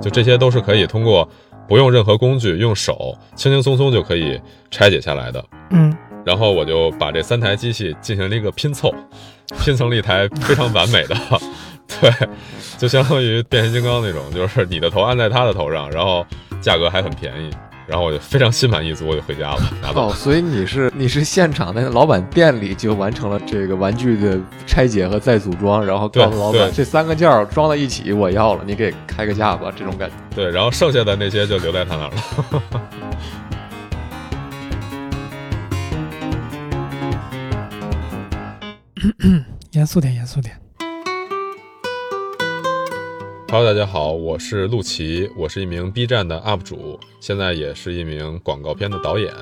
[0.00, 1.28] 就这些都是可以通过
[1.68, 4.40] 不用任何工具，用手轻轻松松就可以
[4.70, 5.44] 拆解下来的。
[5.70, 5.94] 嗯，
[6.24, 8.94] 然后我就把这三台机器进行了一个拼凑，
[9.60, 11.16] 拼成了一台非常完美的，
[12.00, 12.10] 对，
[12.78, 16.24] 就相当于变形金刚那种，就是你的头按在他的头上，然后
[16.60, 17.50] 价格还很便宜。
[17.88, 19.60] 然后我就非常心满意足，我就回家了。
[19.80, 20.08] 拿到。
[20.08, 30.14] 哦，所以你是你是现场在老板店里就完成了这个玩具的拆解和再组装，然后告诉老板这三个件儿装在一起我要了，你给开个价吧，这种感觉。
[30.36, 32.22] 对，然后剩下的那些就留在他那儿了。
[39.72, 40.67] 严肃点，严肃点。
[43.50, 49.32] Hello，大家好，我是陆琪，我是一名 B 站的 UP 主，现在也是一名广告片的导演。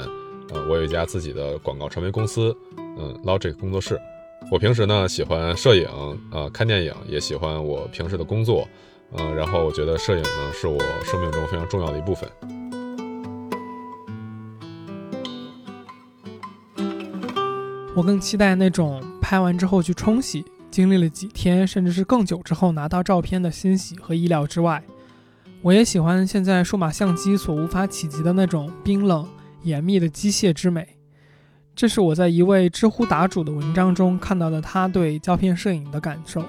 [0.52, 4.00] 呃，我有一家自己的广告传媒公司，嗯，Logic 工作室。
[4.48, 5.88] 我平时呢喜欢摄影，
[6.30, 8.68] 呃，看电影，也喜欢我平时的工作，
[9.18, 12.30] 嗯，然后我觉得摄影呢是我生命中非常重要的一部分。
[17.96, 20.44] 我更期待那种拍完之后去冲洗。
[20.70, 24.82] 经历了几天，甚至是更久之后拿到照片的欣喜和意料之外，
[25.62, 29.26] 我也喜欢现在数码相机所无法企及的那种冰冷
[29.62, 30.86] 严密的机械之美。
[31.74, 36.42] 这是我在一位知乎答主的文章中看到的他对胶片摄影的感受。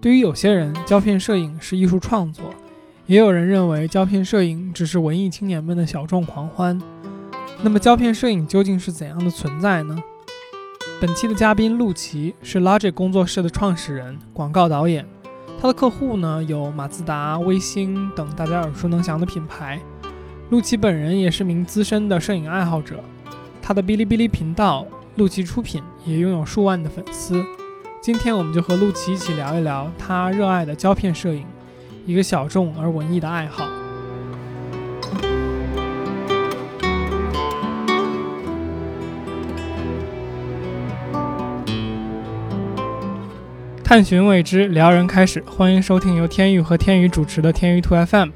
[0.00, 2.44] 对于有些人，胶片摄影是艺术创作；
[3.06, 6.80] 也有人认为胶片摄影只是文艺青年们的小众狂欢。
[7.62, 9.98] 那么，胶片摄影究竟是怎样的存在呢？
[11.00, 15.06] 本期的嘉宾陆琪是 Logic 工作室的创始人、广告导演。
[15.60, 19.80] 他的客户呢有马自达、微星等大家耳熟能详的品牌。
[20.50, 22.96] 陆琪本人也是名资深的摄影爱好者，
[23.62, 27.44] 他的哔哩哔哩频道“陆琪出品”也拥有数万的粉丝。
[28.00, 31.44] 今天我们就和陆琪一起聊一聊他热爱的胶片摄影，
[32.06, 33.64] 一个小众而文艺的爱好。
[43.88, 45.42] 探寻未知，撩人开始。
[45.48, 48.28] 欢迎收听由天宇和天宇主持的天宇兔 FM。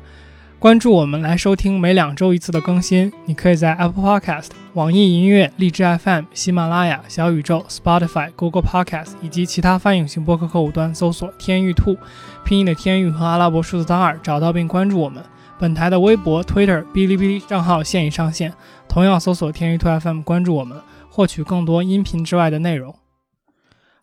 [0.58, 3.12] 关注我们来收听每两周一次的更新。
[3.26, 11.98] 你可以在 Apple Podcast、网易音乐、荔枝 FM、喜马拉雅、小宇宙、Spotify、Google Podcast 以及其他泛用型播客客户端搜索“天宇兔”，
[12.46, 15.22] 拼音的天宇和阿拉伯数字的二，找到并关注我们。
[15.58, 18.50] 本台的微博、Twitter、哔哩哔哩账号现已上线，
[18.88, 20.78] 同样搜索“天娱兔 FM” 关注我们，
[21.10, 22.94] 获取更多音频之外的内容。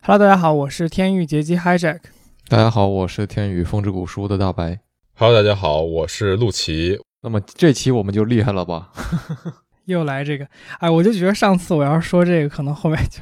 [0.02, 2.00] Hello，大家好，我是天宇劫机 Hijack。
[2.48, 4.80] 大家好，我是天宇风之谷书的大白。
[5.16, 6.98] Hello，大家好，我是陆琪。
[7.22, 8.92] 那么这期我们就厉害了吧？
[9.86, 10.48] 又来这个，
[10.80, 13.22] 哎，我就觉得上次我要是说这个，可能后面就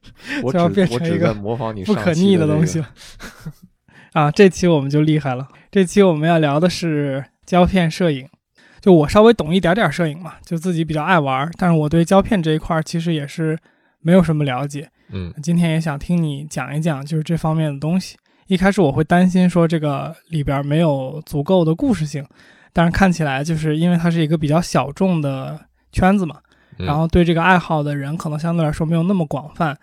[0.52, 2.90] 就要变成一个模仿你不可逆的东西了。
[4.12, 5.48] 啊，这期我们就厉害了。
[5.70, 8.28] 这期我们要聊的是胶片摄影。
[8.80, 13.58] 就我稍微懂一点点摄影嘛，就自己比较爱玩，但是我对胶片这一块其实也是
[14.00, 14.90] 没有什么了解。
[15.10, 18.16] 嗯，今天也想听你讲一讲，就是这方面的东西。
[18.46, 22.26] 一开始我会担心说这个里边没有足够的故事性，
[22.72, 25.60] 但是看起来就是因为它是一个比较小众的
[25.92, 26.36] 圈子嘛，
[26.78, 29.76] 然后对这个爱好的人可能相对来说没有那么广泛，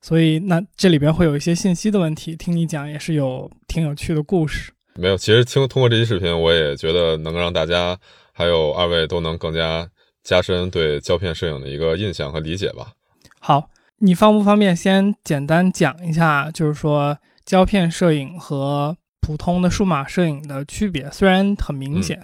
[0.00, 2.34] 所以那这里边会有一些信息的问题。
[2.34, 4.72] 听你讲也是有挺有趣的故事。
[4.94, 7.98] 没有，其实听通过这期视频，我也觉得能让大家
[8.32, 9.86] 还有二位都能更加
[10.22, 12.92] 加深对胶片摄影的一个印象和理解吧。
[13.38, 13.68] 好。
[13.98, 21.10] 你方不方便先简单讲一下，就是说胶片摄影和普通的数码摄影的区别？
[21.10, 22.22] 虽然很明显，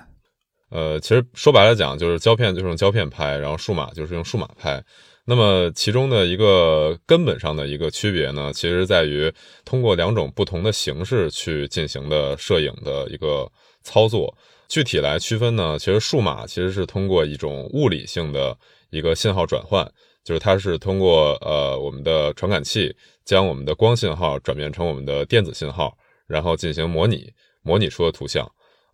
[0.71, 4.83] 呃，其实说白了讲，就是胶片就是用胶片拍，然后数码就是用数码拍。
[5.25, 9.33] 那么其中的一个根本上的一个区别呢，其实在于
[9.65, 13.51] 通过两种不同的形式去进行的摄影的一个
[13.83, 14.37] 操作。
[14.69, 18.57] 具体来区分呢，其实数码其实是通过一种物理性的
[18.91, 19.91] 一个信号转换。
[20.25, 22.95] 就是它是通过呃我们的传感器
[23.25, 25.97] 将我们的光信号转变成我们的电子信号，
[26.27, 27.33] 然后进行模拟，
[27.63, 28.45] 模拟出的图像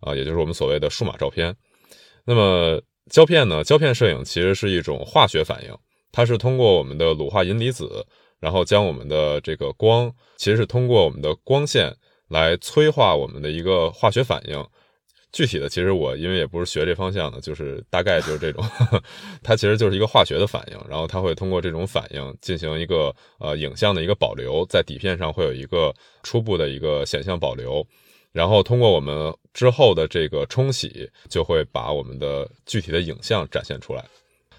[0.01, 1.55] 啊，也就是我们所谓的数码照片。
[2.25, 3.63] 那么胶片呢？
[3.63, 5.75] 胶片摄影其实是一种化学反应，
[6.11, 8.05] 它是通过我们的卤化银离子，
[8.39, 11.95] 然后将我们的这个光，其实是通过我们的光线
[12.27, 14.63] 来催化我们的一个化学反应。
[15.31, 18.63] 具体的，其实我因为也不是学这方向的，就是大概就是这种，
[19.43, 25.93] 它其实就是一个化学的反应，然后它会通过这种反应进行一个呃影像的一个保留，在底片上会有一个
[26.23, 27.85] 初步的一个显像保留，
[28.31, 34.03] 然后通过我们之后的这个冲洗，就会把我们的具体的影像展现出来。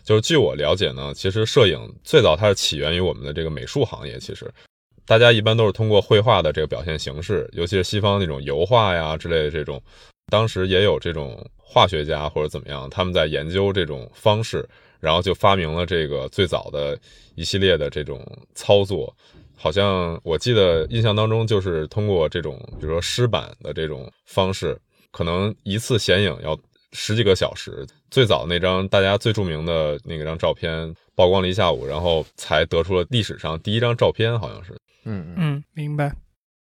[0.05, 4.49] 就是据我了解呢，其实摄影最早它是起源于我们的这个美术行业，其实
[5.05, 9.83] 大家一般都是通过绘画的这个表现形式，尤其是西方那种油画呀之类的这种。
[10.31, 14.67] 当时也有这种化学家或者怎么样，他们在研究这种方式，
[15.01, 16.99] 然后就发明了这个最早的
[17.35, 18.25] 一系列的这种
[18.55, 19.15] 操作。
[19.55, 24.81] 好像我记得印象当中，就是通过这种，比如说湿版的这种方式，
[25.11, 26.59] 可能一次显影要
[26.93, 27.87] 十几个小时。
[28.11, 34.75] 最早那张大家最著名的那个张照片曝光了一下午，然后才得出了历史上第一张照片，好像是。
[35.05, 36.11] 嗯嗯，明白。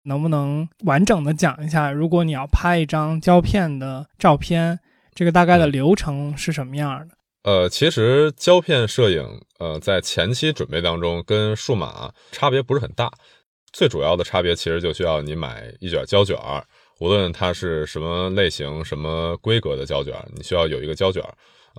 [0.06, 4.80] 能不能完整的讲一下，如果你要拍一张胶片的照片，
[5.14, 7.16] 这个大概的流程是什么样的？
[7.44, 9.24] 呃，其实胶片摄影，
[9.60, 13.12] 呃，在前期准备当中跟数码差别不是很大，
[13.72, 16.66] 最主要的差别其实就需要你买一卷胶卷儿，
[17.00, 21.24] 无论它是什么类型、什么规格的胶卷，你需要有一个胶卷，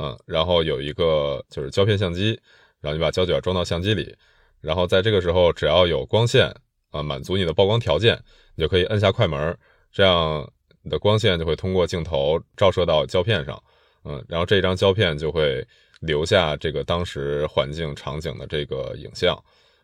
[0.01, 2.39] 嗯，然后有一个就是胶片相机，
[2.81, 4.15] 然后你把胶卷装到相机里，
[4.61, 6.55] 然后在这个时候只要有光线
[6.91, 8.19] 啊，满足你的曝光条件，
[8.55, 9.57] 你就可以摁下快门，
[9.93, 10.51] 这样
[10.83, 13.63] 你的光线就会通过镜头照射到胶片上。
[14.05, 15.67] 嗯，然后这张胶片就会
[16.01, 19.37] 留下这个当时环境场景的这个影像，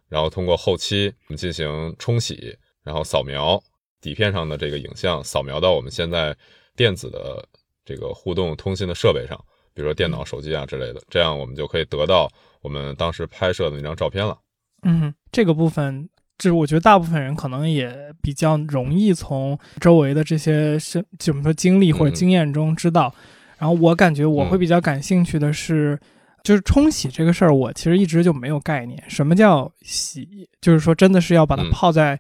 [0.09, 3.61] 然后通过后期我们进行冲洗，然后扫描
[4.01, 6.37] 底片上的这个影像，扫描到我们现在
[6.77, 7.45] 电子的
[7.85, 9.37] 这个互动通信的设备上，
[9.75, 14.39] 比如说电脑、手机啊之类的，这样我们就可以得到我们当时拍摄的那张照片了。
[14.83, 16.09] 嗯，这个部分，
[16.43, 23.15] 就是我觉得大部分人可能也比较容易从周围的这些是怎么说经历或者经验中知道。
[23.59, 25.97] 然后我感觉我会比较感兴趣的是，
[26.43, 29.01] 就是冲洗这个事儿，我其实一直就没有概念。
[29.07, 30.49] 什么叫洗？
[30.61, 32.19] 就是说真的是要把它泡在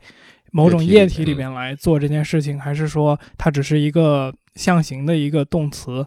[0.52, 6.06] 某种液体里边来做这件事情，还是说它只是一个象形的一个动词？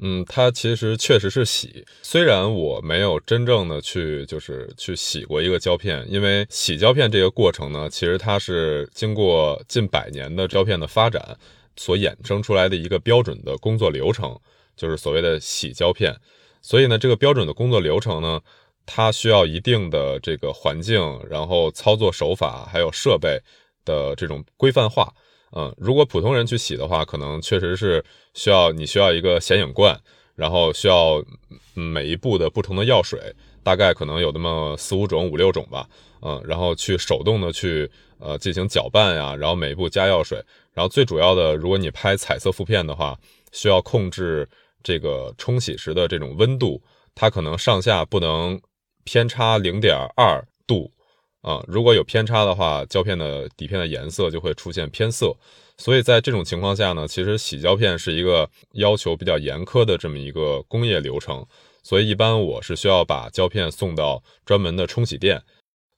[0.00, 1.84] 嗯，它其实确实是洗。
[2.02, 11.36] 虽然我没有真正的去就是去洗过一个胶片，因为洗胶片这个过程呢，其实它是经过近百年的胶片的发展。
[11.74, 14.38] 所衍生出来的一个标准的工作流程，
[14.76, 16.14] 就是所谓的洗胶片。
[16.60, 18.42] 所以呢，这个标准的工作流程呢，
[18.84, 21.00] 它需要一定的这个环境，
[21.30, 23.40] 然后操作手法还有设备
[23.86, 25.14] 的这种规范化。
[25.54, 28.04] 嗯，如果普通人去洗的话，可能确实是
[28.34, 29.98] 需要你需要一个显影罐，
[30.34, 31.22] 然后需要
[31.74, 33.20] 每一步的不同的药水，
[33.62, 35.88] 大概可能有那么四五种、五六种吧。
[36.22, 40.42] 嗯，然后去手动的去呃进行搅拌呀，然后每一步加药水。
[40.72, 43.18] 然后最主要的，如果你拍彩色负片的话，
[43.50, 44.48] 需要控制
[44.82, 46.80] 这个冲洗时的这种温度，
[47.14, 48.58] 它可能上下不能
[49.04, 50.90] 偏差零点二度
[51.42, 51.62] 啊。
[51.68, 55.36] 如果有偏差的话，胶片的底片的颜色就会出现偏色。
[55.76, 61.44] 所以在这种情况下呢，其实洗胶片是一个要求比较严苛的这么一个工业流程。
[61.82, 65.42] 所以一般我是需要把胶片送到专门的冲洗店。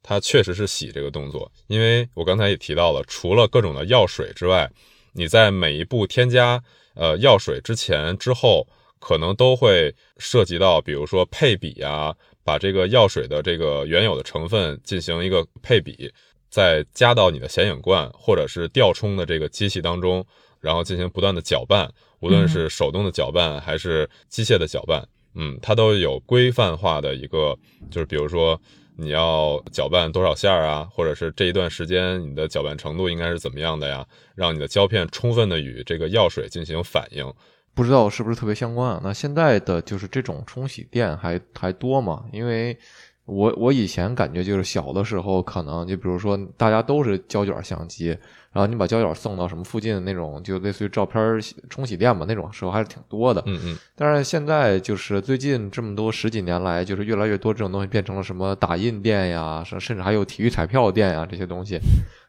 [0.06, 4.70] 它确实是洗这个动作，因为我刚才也提到了，除了各种的药水之外，
[5.14, 6.62] 你在每一步添加
[6.94, 8.66] 呃药水之前、之后，
[8.98, 12.14] 可能都会涉及到，比如说配比啊，
[12.44, 16.12] 把这个药水的这个原有的成分进行一个配比，
[16.50, 20.24] 再加到你的显影罐或者是吊冲的这个机器当中，
[20.60, 25.02] 然后进行不断的搅拌，无论是手动的搅拌还是机械的搅拌，
[25.34, 27.58] 嗯，它都有规范化的一个，
[27.90, 28.60] 就是比如说。
[28.96, 30.88] 你要搅拌多少下啊？
[30.88, 34.06] 或者是这一段时间你的搅拌程度应该是怎么样的呀？
[34.36, 37.26] 让你的胶片充分的与这个药水进行反应，
[37.74, 39.00] 不知道是不是特别相关啊？
[39.02, 42.24] 那现在的就是这种冲洗店还还多吗？
[42.32, 42.78] 因为
[43.24, 48.16] 我我以前感觉就是小的时候可能就比如说大家都是胶卷相机。
[48.52, 51.20] 然后你把胶卷送到什么附近的那种，就类似于照片
[51.68, 53.42] 冲洗店嘛，那种时候还是挺多的。
[53.46, 53.76] 嗯嗯。
[53.96, 61.80] 但是现在就是最近这么多十几年来，就是越来越多这种东西变成了什么打印店呀，甚甚至还有体育彩票店呀这些东西，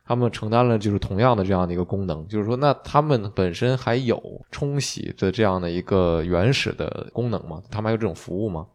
[0.05, 4.21] 他们承担了就是同样的这样的一个功能，就是说那他们本身还有
[4.51, 7.61] 冲洗的这样的一个原始的功能吗？
[7.71, 8.67] 他们还有这种服务吗？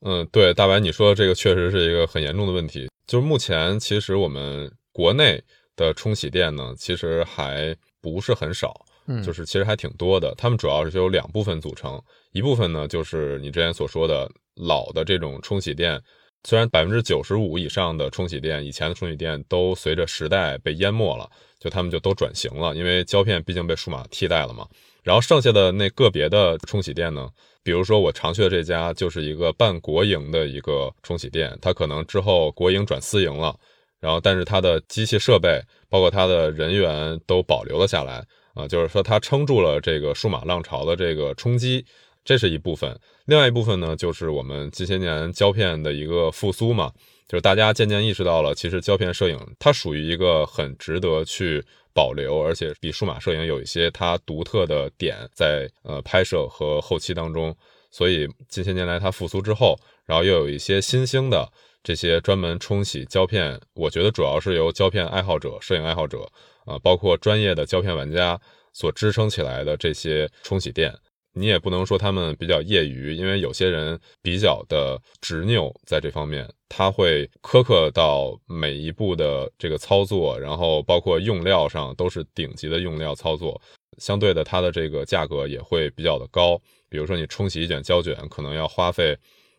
[0.00, 5.42] 嗯，对，大白你说的这个确实是一个很严重的问题，就是目前其实我们国内。
[5.74, 10.34] 的冲洗店呢，其实还不是很少，嗯，就是其实还挺多的。
[10.36, 12.00] 他们主要是由两部分组成，
[12.32, 15.98] 一部分呢就是你之前所说的老的这种冲洗店，
[16.44, 24.66] 虽然百分之九十五以上的冲洗店，以前的冲洗店都随着时代被淹没了，就他们就都转型了，因为胶片毕竟被数码替代了嘛。
[25.02, 27.28] 然后剩下的那个别的冲洗店呢，
[27.62, 33.56] 比如说我常去的这家，就是一个半国营的一个冲洗店，它可能之后国营转私营了。
[34.00, 41.86] 然后，但是它的机器设备，包括它的人员都保留了下来啊，就是说它撑住了这个数码浪潮的这个冲击，
[42.24, 42.98] 这是一部分。
[43.26, 46.92] 另外一部分呢，就是我们近些年胶片的一个复苏嘛，
[47.28, 57.56] 就是大家渐渐意识到了，其实胶片摄影它属于一个很值得去保留，而且比数码摄影有一些它独特的点在呃拍摄和后期当中。
[57.90, 61.46] 所以近些年来它复苏之后，然后又有一些新兴的
[61.82, 66.26] 这些专门冲洗胶片，我觉得主要是由胶片爱好者、摄影爱好者
[66.64, 68.40] 啊，包括专业的胶片玩家
[68.72, 70.94] 所支撑起来的这些冲洗店。
[71.34, 83.60] 你也不能说他们比较业余，因为有些人比较的执拗在这方面，他会苛刻到每一步的这个操作，然后包括用料上都是顶级的用料操作，
[83.98, 86.60] 相对的它的这个价格也会比较的高。
[86.88, 89.16] 比如说你冲洗一卷胶卷，可能要花费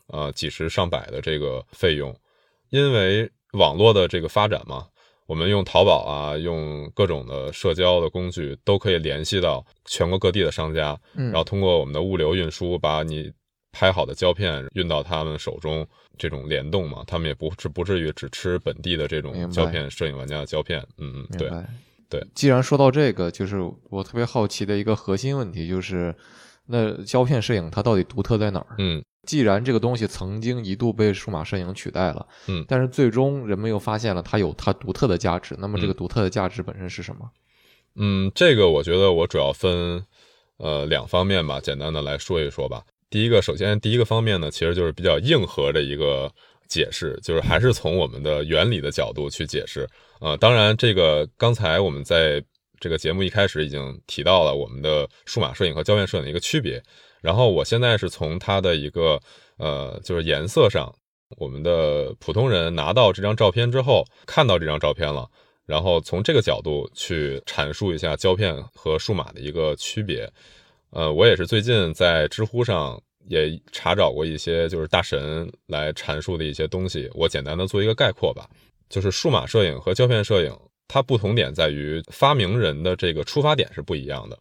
[0.07, 2.15] 呃几十上百的这个费用，
[2.69, 4.87] 因为网络的这个发展嘛。
[5.25, 13.31] 我们用淘宝啊，用各种的社交的工具，都可以联系到全国各地的商家，然后通过我们的物流运输，把你
[13.71, 15.87] 拍好的胶片运到他们手中，
[16.17, 20.79] 这种联动嘛，他们也不至不至于只吃本地的这种胶片，摄影玩家的胶片。
[20.97, 21.49] 嗯嗯，对
[22.09, 22.27] 对。
[22.35, 23.57] 既然说到这个，就是
[23.89, 26.13] 我特别好奇的一个核心问题，就是
[26.67, 28.75] 那胶片摄影它到底独特在哪儿？
[28.77, 29.03] 嗯。
[29.25, 35.55] 既然这个东西曾经一度被数码摄影取代了，嗯，但是最终人们又发现了它有它独特的价值。
[35.59, 37.31] 那么这个独特的价值本身是什么？
[37.95, 40.03] 嗯，这个我觉得我主要分
[40.57, 42.83] 呃两方面吧，简单的来说一说吧。
[43.09, 46.29] 第一个，首先第一个方面呢，其实就是比较硬核的一个
[46.67, 49.87] 解释，就是还是从我们的原理的角度去解释。
[50.19, 52.43] 呃，当然这个刚才我们在
[52.79, 56.83] 这个节目一开始已经提到了我们的数码摄影和胶片摄影的一个区别。
[57.23, 59.17] 然后我现在是从它的一个
[59.57, 60.93] 呃，就是颜色上，
[61.37, 65.25] 我们的普通人拿到这张照片之后，看到这张照片了，
[65.65, 70.29] 然后从这个角度去阐述一下胶片和数码的一个区别。
[70.89, 78.49] 呃，我也是最近在知乎上也查找过一些就是大神来阐述的一些东西，我简单的做一个概括吧。
[78.89, 80.53] 就是数码摄影和胶片摄影，
[80.89, 84.37] 它不同点在于发明人的这个出发点是不一样的。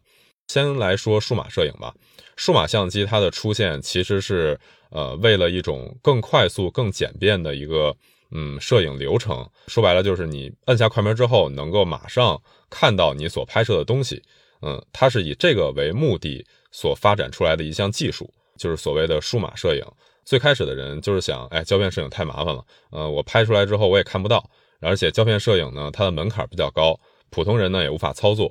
[0.47, 1.93] 先来说数码摄影吧。
[2.35, 4.59] 数码相机它的出现其实是
[4.89, 7.95] 呃为了一种更快速、更简便的一个
[8.31, 9.47] 嗯摄影流程。
[9.67, 14.21] 说白了就是你按下快门之后，能够马上看到你所拍摄的东西。
[14.61, 19.83] 嗯，它是以这个为目的所发展出来的一项技术，就是所谓的数码摄影。
[20.23, 26.97] 最开始的人就是想，哎，胶片摄影太麻烦了，呃，我拍出来之后我也看不到，而且胶片摄影呢，它的门槛比较高，
[27.29, 28.49] 普通人呢也无法操作。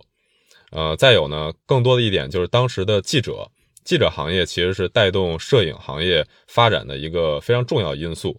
[0.72, 3.48] 呃，再有呢，更多的一点就是当时的记者。
[3.84, 8.36] 记者行业其实是带动摄影行业发展的一个非常重要因素，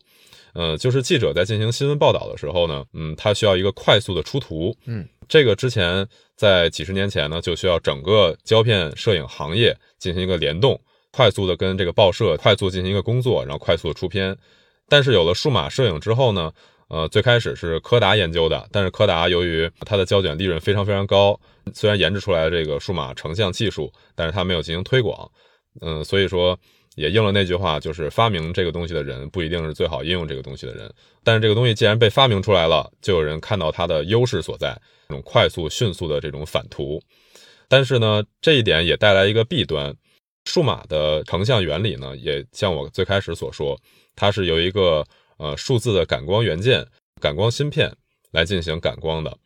[0.54, 10.80] 呃，就是记者在进行新闻报道的时候呢，嗯，他需要一个快速的出图，嗯，这个之前在几十年前呢，就需要整个胶片摄影行业进行一个联动，
[11.12, 14.38] 快速的跟这个报社快速进行一个工作，然后快速的出片。
[14.88, 16.54] 但是有了数码摄影之后呢，
[16.94, 21.40] 呃，最开始是柯达研究的，但是柯达由于它的胶卷利润非常非常高。
[21.74, 25.28] 虽然研制出来这个数码成像技术，但是它没有进行推广，
[25.82, 26.56] 嗯，所以说
[26.96, 30.88] 也应了那句话，就是发明这个东西的人不一定是最好应用这个东西的人。
[31.24, 37.02] 但是这个东西既然被发明出来了，就有人看到它的优势所在，这种快速迅速的这种反图。
[37.68, 39.92] 但是呢，这一点也带来一个弊端，
[40.46, 43.76] 数码的成像原理呢，也像我最开始所说，
[44.16, 45.04] 它是由一个
[45.44, 46.88] 呃数字的感光元件、
[47.20, 47.94] 感光芯片
[48.32, 49.38] 来进行感光的。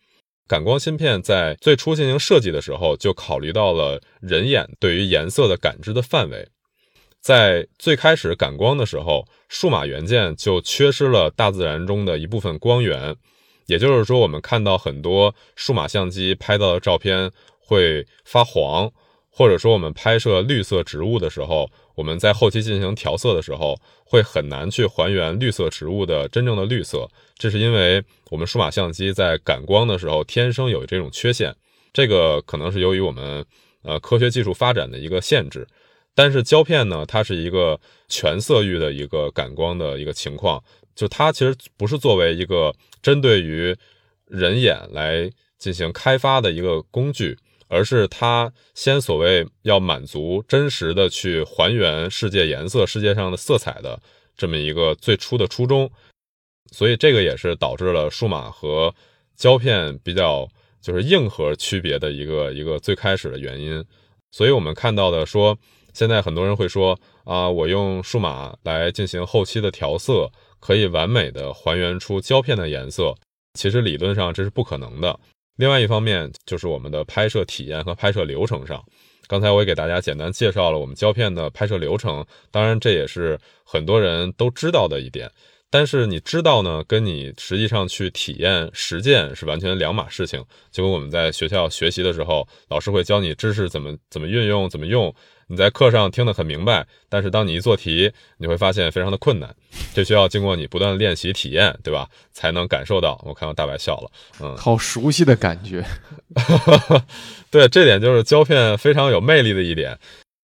[0.48, 6.48] 感光芯片在最初进行设计的时候，就考虑到了人眼对于颜色的感知的范围。
[7.20, 13.16] 在最开始感光的时候，数码元件就缺失了大自然中的一部分光源。
[13.66, 18.90] 也就是说，我们看到很多数码相机拍到的照片会发黄，
[19.30, 23.76] 或者说我们拍摄绿色植物的时候，我们在后期进行调色的时候，
[24.06, 27.10] 会很难去还原绿色植物的真正的绿色。
[27.40, 31.56] 这是因为我们数码相机在感光的时候天生有这种缺陷，
[31.92, 33.44] 这个可能是由于我们
[33.82, 35.68] 呃科学技术发展的一个限制。
[36.14, 40.64] 但是胶片呢，它是一个全色域的一个感光的一个情况，
[40.96, 43.76] 就它其实不是作为一个针对于
[44.28, 45.28] 人眼来
[45.58, 47.36] 进行开发的一个工具，
[47.68, 54.00] 而是它先所谓要满足真实的去还原世界颜色、世界上的色彩的
[54.36, 55.90] 这么一个最初的初衷。
[56.72, 58.94] 所以这个也是导致了数码和
[59.36, 60.48] 胶片比较
[60.82, 63.84] 就是硬核区别的一个一个最开始的原因。
[64.32, 65.58] 所以我们看到的说，
[65.94, 73.16] 现在很多人会说啊，我用数码来进行后期的调色，可以完美的还原出胶片的颜色。
[73.54, 75.20] 其实理论上这是不可能的。
[75.58, 78.84] 另外一方面就是我们的拍摄体验和拍摄流程上，
[79.28, 85.30] 刚才我也给大家简单介绍了我们胶片的拍摄流程，当然这也是很多人都知道的一点。
[85.70, 90.42] 但是你知道呢，跟你实际上去体验实践是完全两码事情。
[90.72, 95.14] 就跟我们在学校学习的时候，老师会教你知识怎么怎么运用，怎么用。
[95.50, 99.56] 你在课上听得很明白，但是当你一做题，你会发现非常的困难。
[99.94, 102.10] 这需要经过你不断练习体验，对吧？
[102.34, 103.22] 才能感受到。
[103.26, 104.12] 我看到大白笑了，
[104.42, 105.86] 嗯，好熟悉的感觉。
[107.50, 109.98] 对，这点就是胶片非常有魅力的一点。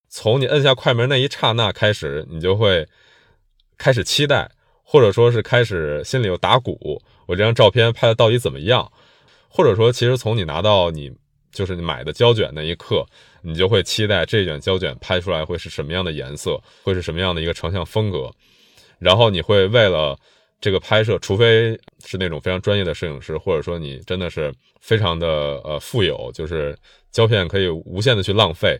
[0.09, 2.87] 从你摁下快门那一刹那开始，你就会
[3.77, 4.49] 开始期待，
[4.83, 7.01] 或者说是开始心里有打鼓。
[7.25, 8.91] 我这张照片拍的到底怎么样？
[9.49, 11.11] 或者说，其实从你拿到你
[11.53, 13.05] 就是你买的胶卷那一刻。
[13.45, 18.31] 你就会期待这卷胶卷拍出来会是什么样的颜色，会是什么样的一个成像风格，
[18.99, 20.17] 然后你会为了
[20.61, 25.27] 这个拍摄，除非是那种非常专业的摄影师，或者说你真的是非常的
[25.65, 26.73] 呃富有，就是
[27.11, 28.79] 胶片可以无限的去浪费。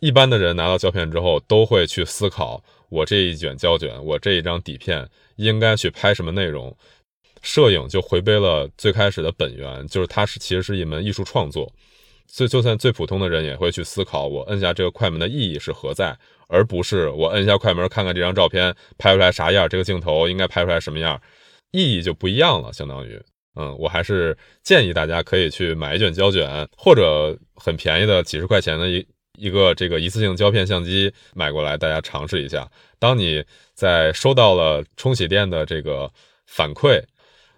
[0.00, 6.76] 一般的人拿到胶片之后，都会去思考，我这一卷胶卷，我这一张底片应该去拍什么内容。
[7.40, 11.72] 摄影就回归了最开始的本源，就是它是其实是一门艺术创作。
[12.26, 16.16] 就就算最普通的人也会去思考，我摁下这个快门的意义是何在，
[16.48, 21.20] 而不是我摁下快门看看这张照片拍出来啥样，这个镜头应该拍出来什么样，
[21.70, 22.72] 意义就不一样了。
[22.72, 23.20] 相当于，
[23.54, 29.06] 嗯，我还是建议大家可以去买一卷胶卷，或者很便宜的几十块钱的一
[29.38, 32.68] 一个这个一次性胶片相机买过来，大家尝试一下。
[32.98, 36.10] 当你在收到了冲洗店的这个
[36.46, 37.02] 反馈。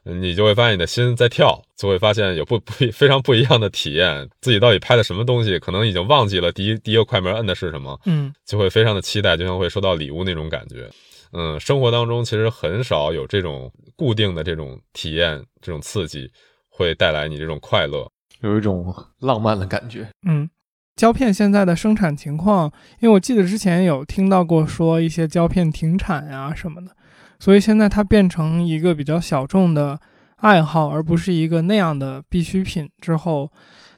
[0.08, 4.28] 你就会发现你的心在跳，就会发现有不 不非常不一样的体验。
[4.40, 10.88] 自己到底拍的什么东西，可能已经忘记了第一第一个快门摁的是什么，嗯，就会非常的期待，就像会收到礼物那种感觉。
[11.32, 16.30] 嗯，生活当中其实很少有这种固定的这种体验，这种刺激
[16.70, 18.10] 会带来你这种快乐，
[18.40, 20.08] 有一种浪漫的感觉。
[20.26, 20.48] 嗯，
[20.96, 26.92] 胶片现在的生产情况，因为我记得之前有听到过说一些胶片停产呀什么的。
[27.38, 30.00] 所以现在它变成一个比较小众的
[30.36, 32.90] 爱好，而不是一个那样的必需品。
[33.00, 33.50] 之后，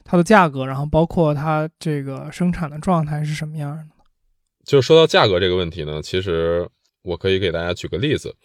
[0.03, 3.83] 它的价格，然后包括它这个生产的状态是什么样的？
[4.63, 6.69] 就说到价格这个问题呢，其实
[7.01, 8.35] 我可以给大家举个例子。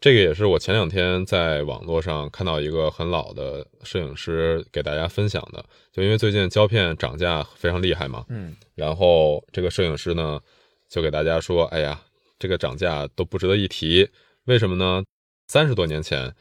[0.00, 5.62] 这个也是我前两天在网络上看到一个很老的摄影师给大家分享的。
[5.92, 10.40] 就因为最近胶片涨价非常厉害嘛，嗯，然后这个摄影师呢
[10.88, 12.00] 就给大家说：“哎呀，
[12.38, 14.08] 这个涨价都不值得一提。”
[14.46, 15.04] 为什么呢？
[15.46, 16.34] 三十多年前，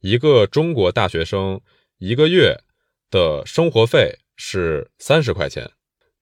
[0.00, 1.60] 一个中国大学生
[1.98, 2.56] 一个月
[3.10, 5.70] 的生活费是三十块钱，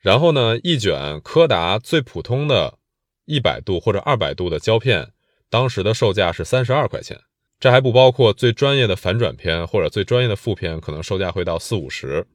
[0.01, 2.79] 然后呢，一卷柯达最普通的
[3.27, 5.13] 一百度或者二百度的胶片，
[5.51, 7.21] 当时的售价是三十二块钱。
[7.61, 12.27] 这还不包括最专业的反转片或者最专业的负片，可能售价会到四五十。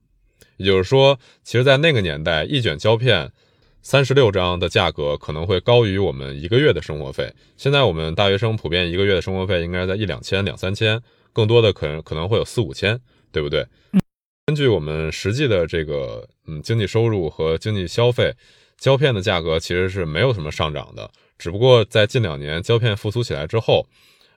[0.58, 3.32] 也就是说，其实，在那个年代，一卷胶片。
[3.84, 7.32] 三十六张的价格可能会高于我们一个月的生活费。
[7.58, 11.02] 现在我们大学生普遍一个月的生活费应该在一两千、两三千，
[11.34, 12.98] 更多的可能可能会有四五千，
[13.30, 13.67] 对不对？
[14.46, 18.34] 根据我们实际的这个嗯经济收入和经济消费，
[18.78, 21.12] 胶片的价格其实是没有什么上涨的。
[21.38, 23.86] 只不过在近两年胶片复苏起来之后，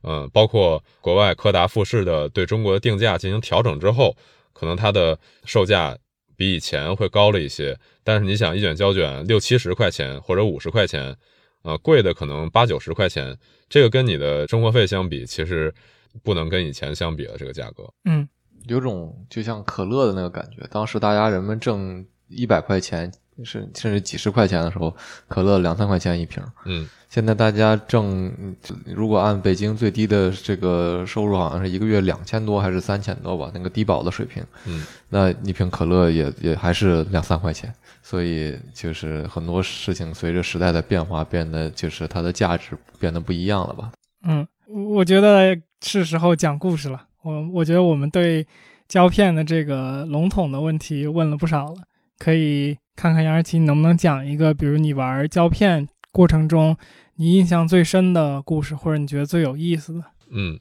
[0.02, 4.16] 嗯，包括国外柯达、富士的对中国的定价进行调整之后，
[4.52, 5.96] 可能它的售价。
[6.36, 11.16] 比以前会高了一些，但是你想，一卷胶卷六七十块钱或者五十块钱，
[11.62, 13.36] 呃，贵的可能八九十块钱，
[13.68, 15.74] 这个跟你的生活费相比，其实
[16.22, 17.36] 不能跟以前相比了。
[17.38, 18.28] 这个价格，嗯，
[18.66, 23.10] 有种就像可乐的那个感觉，当时大家人们挣一百块钱，
[23.44, 24.94] 是甚至几十块钱的时候，
[25.28, 26.88] 可乐两三块钱一瓶，嗯。
[27.08, 28.30] 现在大家挣，
[28.84, 34.44] 如果按北京最低的这个收入，好像是一个月两千多还是三千多吧，那个低保的水平。
[34.66, 37.72] 嗯，那一瓶可乐也也还是两三块钱，
[38.02, 43.92] 所以就是很多事情随着时代的变化，变得就是它的价值变得不一样了吧？
[44.24, 47.06] 嗯，我觉得是时候讲故事了。
[47.22, 48.46] 我我觉得我们对
[48.88, 51.76] 胶片的这个笼统的问题问了不少了，
[52.18, 55.88] 可以看看杨二奇能不能讲一个，比如你玩胶片。
[56.12, 56.74] 过程中，
[57.16, 60.02] 你印象最深的故事，或者你觉得最有意思的？
[60.30, 60.58] 嗯，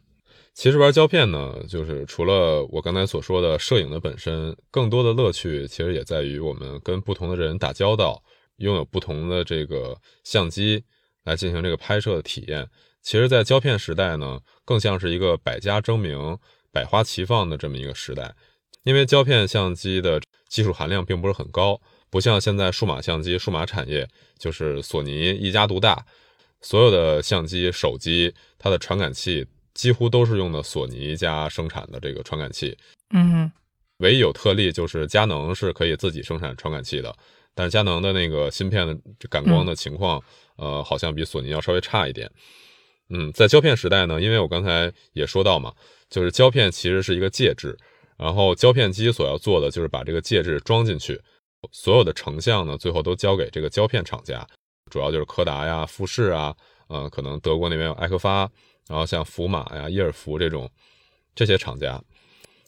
[0.54, 8.22] 其实玩胶片呢，就是除了我刚才所说的摄影的本身，更多的乐趣其实也在于我们跟不同的人打交道，
[8.58, 10.84] 拥有不同的这个相机
[11.24, 12.68] 来进行这个拍摄的体验。
[13.02, 16.38] 其实，在胶片时代呢，更像是一个百家争鸣、
[16.70, 18.36] 百花齐放的这么一个时代，
[18.86, 21.82] 因为胶片相机的技术含量并不是很高。
[22.10, 24.08] 不像现在数码相机、数码产业
[24.40, 26.06] 就是索尼一家独大，
[26.62, 32.78] 所有的相机、手机，它的传感器几乎都是用的索尼家生产的这个传感器。
[33.10, 33.52] 嗯，
[33.98, 37.14] 唯一有特例就是佳能是可以自己生产传感器的，
[37.54, 40.24] 但是佳能的那个芯片的感光的情况，
[40.56, 42.32] 呃，好像比索尼要稍微差一点。
[43.10, 45.74] 嗯，在胶片时代呢，因为我刚才也说到嘛，
[46.10, 47.78] 就是胶片其实是一个介质，
[48.18, 51.22] 然后胶片机所要做的就是把这个介质装进去，
[51.72, 54.48] 所有的成像呢，最后都交给这个胶片厂家，
[54.90, 56.56] 主要就是柯达呀、富士啊，
[56.88, 58.50] 呃，可能德国那边有艾克发，
[58.88, 60.70] 然后像福马呀、伊尔福这种
[61.34, 62.02] 这些厂家，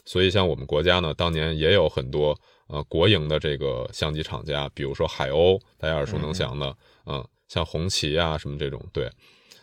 [0.06, 9.10] 所以像我们国家呢，当年也有很多呃国营的这个相机厂家，比如说海鸥，大家耳熟能详的，嗯，像红旗啊什么这种，对，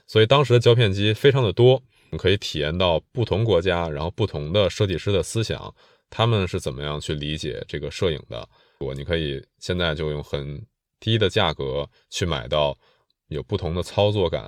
[0.07, 1.83] 所以当时的胶片机非常的多，
[2.17, 5.75] 可以体验到不同国家，然后不同的设计师的思想，
[6.11, 8.49] 他们是怎么样去理解这个摄影的。
[8.81, 10.61] 我你可以现在就用很
[11.01, 12.77] 低的价格去买到，
[13.29, 14.45] 有不同的操作感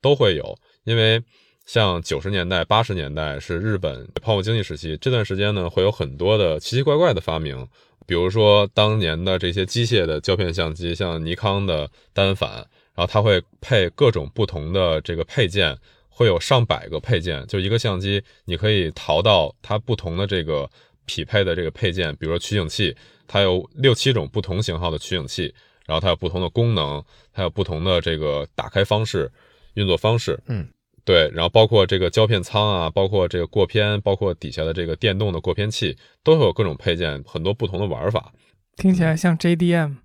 [0.00, 1.22] 都会有，因为
[1.64, 7.66] 像九十年代、八十年代是日本泡沫经济时期，这段时间呢会有很多的奇奇怪怪的发明，
[8.06, 12.52] 比如说当年的这些机械的胶片相机，像尼康的单反，
[12.94, 15.78] 然后它会配各种不同的这个配件，
[16.12, 20.68] 会有上百个配件，就一个相机你可以淘到它不同的这个
[21.06, 22.94] 匹配的这个配件，比如说取景器。
[23.28, 25.54] 它有六七种不同型号的取景器，
[25.86, 29.30] 然后它有不同的功能，它有不同的这个打开方式、
[29.72, 30.38] 运作方式。
[30.48, 30.68] 嗯，
[31.02, 38.30] 对，然后包括这个胶片仓啊，包括这个过片，包括底下的这个电动的过片器，都会有各种配件，很多不同的玩法。
[38.76, 39.96] 听起来像 JDM，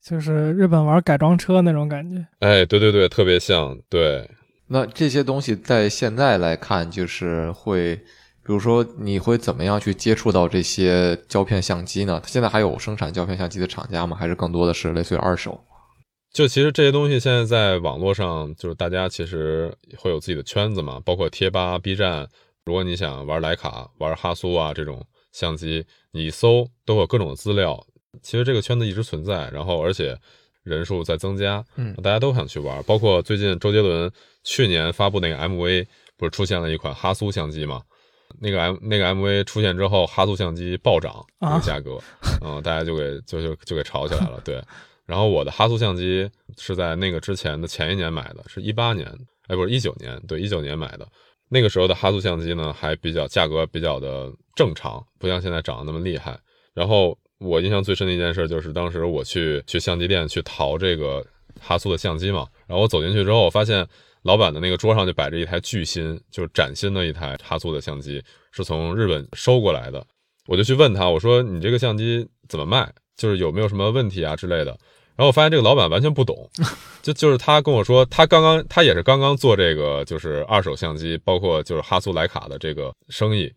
[0.00, 2.24] 就是日本玩改装车那种感觉。
[2.38, 3.76] 哎，对对对，特别像。
[3.88, 4.30] 对，
[4.68, 8.00] 那这些东西在现在来看，就是会。
[8.48, 12.22] 比如说，你会怎么样去接触到这些胶片相机呢？
[12.24, 14.16] 现在还有生产胶片相机的厂家吗？
[14.16, 15.60] 还是更多的是类似于二手？
[16.32, 22.28] 就其实这些东西现在在网络上，就是大家其实会有自己的圈子嘛，包括贴吧、B 站。
[22.64, 27.84] 如果你想玩徕卡、玩哈苏啊这种相机，你搜都有各种资料。
[28.22, 30.16] 其实这个圈子一直存在，然后而且
[30.66, 32.82] 人数在增加，嗯，大家都想去玩。
[32.82, 34.10] 包括最近周杰伦
[34.42, 37.80] 去年发布那个 MV，不是出现了一款哈苏相机吗？
[38.40, 41.98] 那个 M 那个 MV 出现之后，哈苏相机暴涨那个价格，
[42.44, 44.40] 嗯，大家就给就就就给炒起来了。
[44.44, 44.60] 对，
[45.06, 49.06] 然后我的哈苏相机是在那个之前的前一年买的，是一八年，
[49.46, 51.06] 哎，不是一九年，对，一九年买的。
[51.48, 56.36] 那个时候的哈苏相机呢，还比较价格比较的正常，不像现在涨得那么厉害。
[56.74, 61.24] 然后我印象最深的一件事就是，当时我去去相机店去淘这个
[61.60, 63.86] 哈苏的相机嘛，然后我走进去之后，我发现。
[64.22, 68.20] 老板的那个桌上就摆着一台巨新，就是崭新的一台哈苏的相机，
[68.50, 70.04] 是从日本收过来的。
[70.48, 72.92] 我就去问他，我说你这个相机怎么卖？
[73.16, 74.76] 就是有没有什么问题啊之类的。
[75.14, 76.50] 然后我发现这个老板完全不懂，
[77.02, 83.48] 就就是他跟我说，他刚刚他也是刚刚做这个就是二手相机，包括就是哈苏莱卡的这个生意。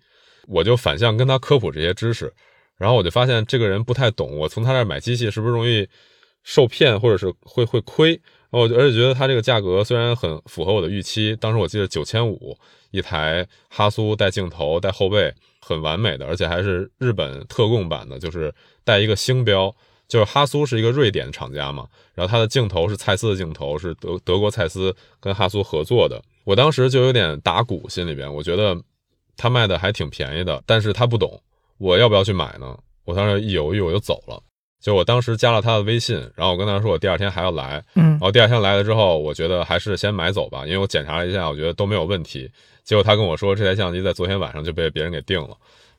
[0.47, 2.31] 我就反向跟他科普这些知识，
[2.79, 4.35] 然后我就发现这个人不太懂。
[4.35, 5.87] 我从他那儿买机器是不是容易
[6.43, 8.19] 受骗，或者是会会亏？
[8.49, 12.57] 我而且觉得他这个价格虽然很符合我的预期，当时我记得九千五
[12.89, 18.51] 一台哈苏带镜头带后背很完美的，而且还是日本特供版的，就是
[18.83, 19.75] 带一个星标，
[20.07, 26.19] 就是哈苏是一个瑞典厂家嘛，然后它的镜头是蔡司的镜头，是德德国蔡司跟哈苏合作的。
[26.45, 28.75] 我当时就有点打鼓，心里边我觉得
[29.37, 31.39] 他卖的还挺便宜的，但是他不懂
[31.79, 32.77] 我要不要去买呢？
[33.05, 34.39] 我当时一犹豫我就走了。
[34.81, 42.49] 就我当时加了他的微信，然后我跟他说我第二天还要来，嗯，然后第二天来了之后，我觉得还是先买走吧，因为我检查了一下，我觉得都没有问题。
[42.85, 45.49] 结果他跟我说这台相机在昨天晚上就被别人给定了，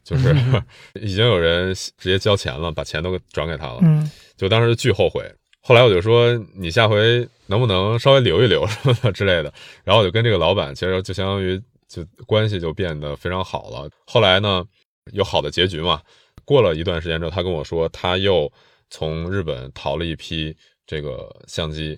[0.02, 0.34] 就是
[0.98, 5.30] 已经有人直接交钱了，把钱都转给他了，嗯，就当时巨后悔。
[5.60, 9.52] 后来我就说你下回能不能稍微留一留什么的之类的，
[9.84, 13.90] 然后我就跟这个老板其实就相当于就关系就变得非常好了。
[14.06, 14.64] 后来呢
[15.12, 16.00] 有好的结局嘛，
[16.44, 18.52] 过了一段时间之后，他跟我说他又。
[18.92, 20.52] 从日本淘了一批
[20.84, 21.96] 这个相机，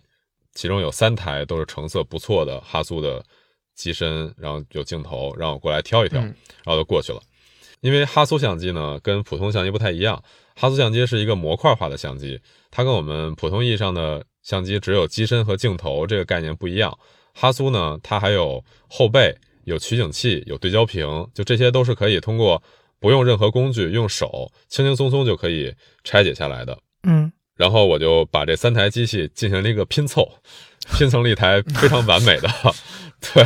[0.52, 3.24] 其中有三台都是成色不错的哈苏的
[3.74, 6.34] 机身，然后有镜头，让我过来挑一挑，然
[6.66, 7.22] 后就过去了。
[7.80, 10.22] 因为哈苏相机呢跟普通相机不太一样，
[10.54, 12.38] 哈苏相机是一个模块化的相机，
[12.70, 16.98] 它跟我们普通意义上的相机只有机身和镜头这个概念不一样。
[17.32, 19.34] 哈苏呢，它还有后背、
[19.64, 22.62] 有取景器、有对焦屏，就这些都是可以通过。
[23.02, 26.78] 不用任何工具，用手轻轻松松就可以拆解下来的。
[27.02, 30.26] 嗯，然后我就把这三台机器进行了一个拼凑，
[30.96, 32.48] 拼成了一台非常完美的。
[33.34, 33.44] 对，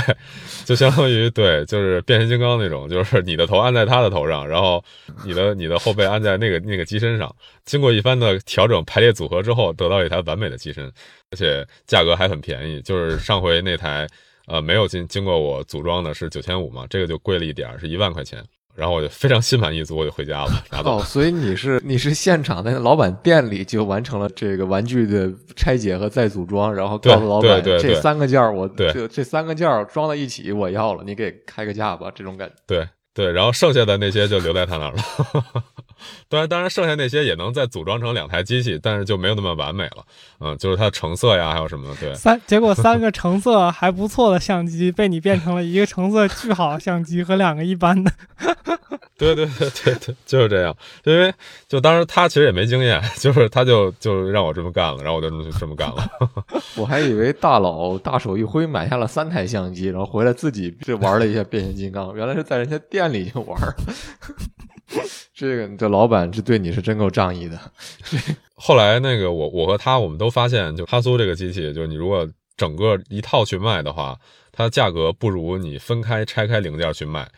[0.65, 4.83] 就相当于对，就是变形金刚那种，就是你的头按在他的头上，然后
[5.25, 7.35] 你的你的后背按在那个那个机身上。
[7.65, 10.85] 经过一番的调整排列组合之后，得到一台完美的机身，
[11.31, 12.81] 而且价格还很便宜。
[12.81, 14.07] 就是上回那台
[14.47, 18.43] 呃没有经经过我组装的是九千五嘛，这个就贵了一点儿，是一万块钱。
[18.77, 32.55] 然后我就非常心满意足，我就回家了，拿走哦，所以你是你是现场在老板店里就完成了这个玩具的拆解和再组装，然后告诉老板这三个件儿我对这这三个件儿装在一起我要了，你给开个价吧，这种感觉。
[32.67, 32.87] 对
[33.17, 35.03] 对，然后剩下的那些就留在他那儿了。
[36.29, 40.05] 当然，当然，剩下那些也能再组装成两台机器，但是就没有那么完美了。
[40.39, 42.15] 嗯，就是它的成色呀，还有什么的，对。
[42.15, 48.13] 三结果三个成色还不错的相机被你变成了一个成色巨好的相机和两个一般的。
[49.19, 50.77] 对对对对对，就是这样。
[51.05, 51.33] 因为
[51.67, 56.11] 就当时他其实也没经验，就是他就就让我这么干了，然后我就这么这么干了。
[56.77, 63.59] 我还以为大佬大手一挥买下了三台相机，然后回来自己这玩了一下变形金刚，原来是在人家店里就玩。
[65.35, 67.59] 这个这老板这对你是真够仗义的。
[68.55, 72.27] 后来那个我我和他我们都发现，就哈苏这个机器，就是你如果
[72.57, 74.17] 整个一套去卖的话，
[74.53, 77.29] 它的价格不如你分开拆开零件去卖。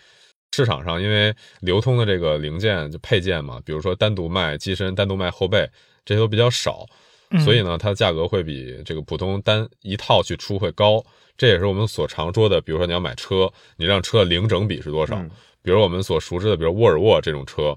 [0.52, 5.68] 市场上因为流通的这个零件就配件嘛，比如说单独卖机身、单独卖后背，
[6.04, 6.86] 这些都比较少，
[7.30, 11.04] 嗯所以呢，它的价格会比这个普通单一套去出会高。
[11.36, 15.16] 这也是我们所常说的，比如说你要买车，你让车的零整比是多少？
[15.16, 15.30] 嗯
[15.60, 17.76] 比如我们所熟知的，比如沃尔沃这种车，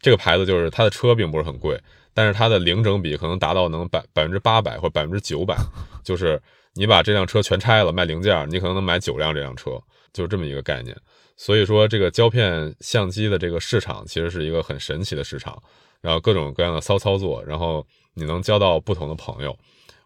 [0.00, 1.80] 这个牌子就是它的车并不是很贵，
[2.12, 5.56] 但是它的零整比可能达到能百百分之八百或百分之九百，
[6.04, 6.38] 就是
[6.74, 9.80] 你把这辆车全拆了卖零件，你可能能买九辆这辆车，
[10.12, 10.94] 就是这么一个概念。
[11.36, 15.60] 所以说，这个胶片相机的这个市场其实是一个很神奇的市场，
[16.00, 19.56] 然后各种各样的骚操作，然后你能交到不同的朋友。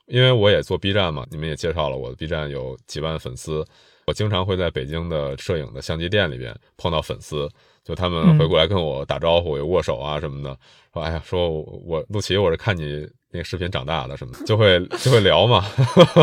[0.07, 3.63] 因为我也做 B 站嘛，你们也介绍了我的 B 站有几万粉丝，
[4.07, 7.47] 我经常会在北京的摄影的相机店里边碰到粉丝，
[7.85, 10.59] 就他们会过来跟我打招呼，有握手啊什么的，
[10.95, 15.63] 说哎呀，说我我陆琪，我是看你那个视频长大的什么的，就会就会聊嘛，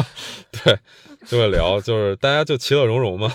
[0.64, 0.76] 对，
[1.28, 3.32] 就会聊，就是大家就其乐融融嘛。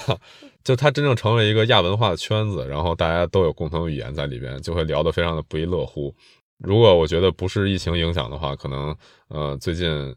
[0.62, 6.14] 就它真正成为一个亚文化的圈子，然后大家都有共同语言在里边，就会聊得非常的不亦乐乎。
[6.58, 8.94] 如果我觉得不是疫情影响的话，可能
[9.28, 10.14] 呃最近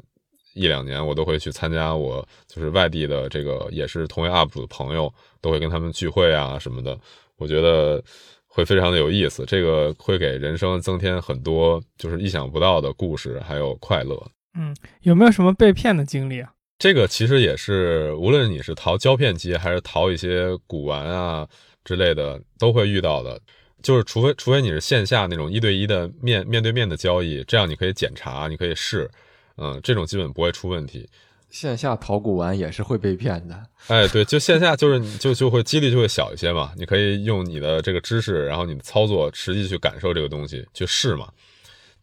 [0.54, 7.00] 一两年我都会去参加我就是外地的这个也是同为 UP 主的朋友，都会跟他们聚会啊什么的。
[7.38, 8.04] 我觉得
[8.46, 14.22] 会非常的有意思，这个会给人生增添很多就是意想不到的故事，还有快乐。
[14.56, 16.52] 嗯，有没有什么被骗的经历啊？
[16.84, 21.48] 这个其实也是，无论你是淘胶片机还是淘一些古玩啊
[21.86, 23.40] 之类的，都会遇到的。
[23.82, 29.10] 就是除非除非你是线下那种一对一的面面对面的交易，这样你可以检查，你可以试，
[29.56, 31.08] 嗯，这种基本不会出问题。
[31.50, 33.58] 线下淘古玩也是会被骗的。
[33.88, 41.30] 哎，对，就线下就是就就会几率就会小一些嘛，你可以用你的这个知识，然后你的操作实际去感受这个东西，去试嘛。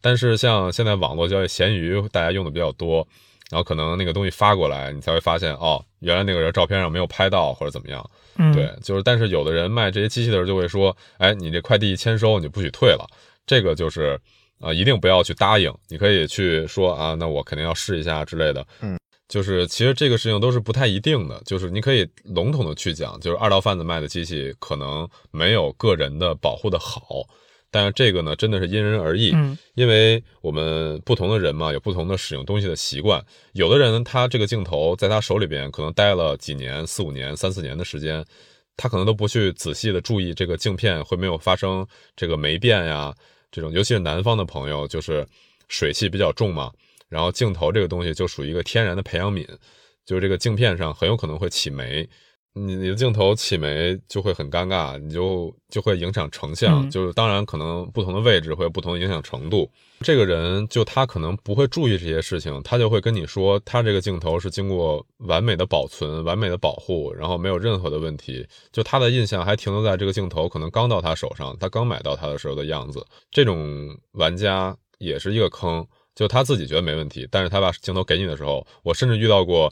[0.01, 3.07] 但是像现在网络交易，闲鱼大家用的比较多，
[3.51, 8.09] 然后可能那个东西发过来，你才会发现哦，原来那个人照片上没有拍到或者怎么样。
[8.37, 13.05] 嗯，对，就是但是有的人卖这些机器的时候就会说，哎，你这快递一签收你不许退了，
[13.45, 14.17] 这个就是
[14.59, 18.65] 啊、呃一定不要去答应，你可以去说啊，那我肯定要试一下之类的。
[18.79, 27.01] 嗯，就是其实这个事情都是不太一定的，就是你可以笼统的去讲，就是二道贩子卖的机器可能没有个人的保护的好。
[27.71, 33.23] 但是这个呢，真的是因人而异，嗯因为我们不同的人嘛，有不同的使用东西的习惯。
[33.53, 38.23] 有的人他这个镜头在他手里边可能待了几年、四五年、三四年的时间，
[38.75, 43.15] 他可能都不去仔细的注意这个镜片会没有发生这个霉变呀，
[43.49, 45.25] 这种尤其是南方的朋友，就是
[45.69, 46.69] 水汽比较重嘛，
[47.07, 49.47] 然后镜头这个东西就属于一个天然的培养皿，
[50.05, 52.07] 就是这个镜片上很有可能会起霉。
[52.53, 59.69] 你你的镜头起霉就会很尴尬，你就就会影响成像，嗯就是当然可能不同的位置会有不同的影响程度。
[60.01, 68.45] 这个人就他可能不会注意这些事情，他就会跟你说，他这个镜头是经过完美的保存、完美的保护，然后没有任何的问题。
[68.71, 73.05] 就他的印象还停留在这个镜头可能刚到他手上，他刚买到他的时候的样子。
[73.31, 79.71] 这种玩家也是一个坑，就他自己觉得没问题，但是他把镜头给你的时候，我甚至遇到过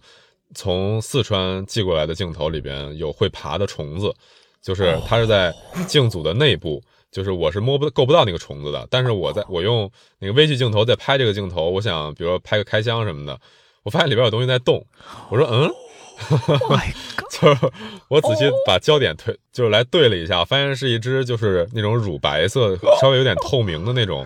[0.54, 4.14] 从四川寄过来的镜头里边有会爬的虫子，
[4.62, 5.54] 就是它是在
[5.88, 6.82] 镜组的内部。
[7.12, 13.36] 就是我是摸不够不到那个虫子的，但是我在我用那个微距镜头在拍这个镜头，我想比如说拍个开箱什么的，
[13.82, 14.86] 我发现里边有东西在动，
[15.32, 15.68] 我说嗯
[17.34, 17.72] 就是
[18.10, 24.24] 我仔细把焦点推，就是来对了一下，发现是一只就是那种乳白色、稍微有点透明的那种，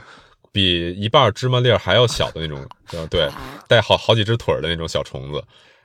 [0.52, 3.30] 比一半芝麻粒儿还要小的那种，呃对，
[3.66, 5.42] 带好好几只腿儿的那种小虫子。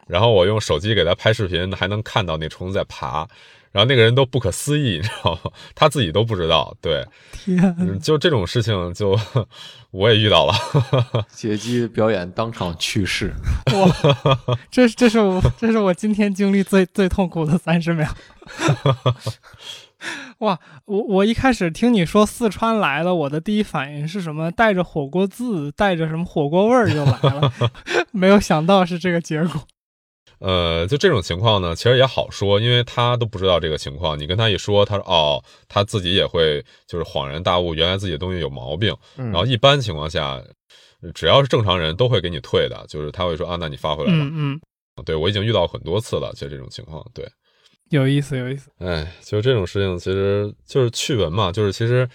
[0.08, 3.28] 然后我用手机给他拍视频，还能看到那虫子在爬。
[3.70, 5.50] 然后那个人都不可思议，你知道吗？
[5.74, 6.74] 他自己都不知道。
[6.80, 9.16] 对，天，嗯就这种事情就
[9.92, 10.54] 我也遇到了。
[11.30, 13.30] 劫机表演当场去世，
[13.74, 18.08] 哇，这这是我这是我今天经历最最痛苦的三十秒。
[20.38, 24.50] 哇，我我一开始听你说四川来了，我的第一反应是什么？
[24.50, 27.52] 带着火锅字，带着什么火锅味儿就来了，
[28.12, 29.60] 没有想到是这个结果。
[30.40, 38.94] 呃，就这种情况呢，其实也好说，因为他都不知道这个情况，你跟他一说，他说哦，他自己也会就是恍然大悟，原来自己的东西有毛病。
[39.16, 40.42] 然然后一般情况下，
[41.14, 44.18] 只要是正常人都会给你退的，就是他会说啊，那你发回来吧。
[44.32, 44.60] 嗯
[44.96, 47.04] 嗯，对我已经遇到很多次了，就这种情况。
[47.12, 47.28] 对，
[47.90, 48.70] 有意思有意思。
[48.78, 52.08] 哎，就这种事情，其实就是趣闻嘛，就是其实。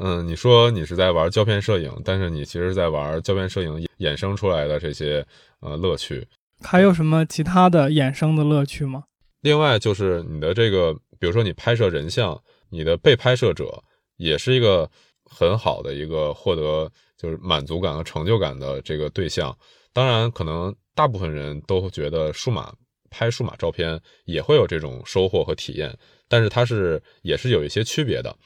[0.00, 5.26] 嗯，你说你是在玩胶片摄影，但是你其实在玩胶片摄影衍生出来的这些
[5.58, 6.24] 呃乐趣。
[6.60, 9.04] 还有什么其他的衍生的乐趣吗？
[9.40, 12.40] 另外就是你的这个，比如说你拍摄人像，
[12.70, 13.82] 你的被拍摄者
[14.16, 14.90] 也是一个
[15.24, 19.56] 很好的一个获得就是满足感和成就感的这个对象。
[19.92, 22.72] 当然，可能大部分人都觉得数码
[23.10, 25.96] 拍数码照片也会有这种收获和体验，
[26.28, 28.36] 但是它是也是有一些区别的。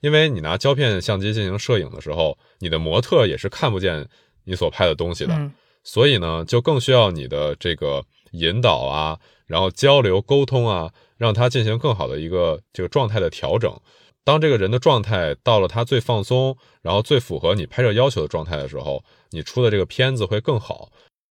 [0.00, 4.08] 因为你拿胶片相机进行摄影的时候，你的模特也是看不见
[4.44, 13.74] 你所拍的东西的，嗯所以呢，就更需要你的这个引导啊，然后交流沟通啊，让他进行更好的一个这个状态的调整。
[14.22, 20.90] 当这个人的状态到了他最放松，然后最符合你拍摄要求的状态的时候，你出的这个片子会更好。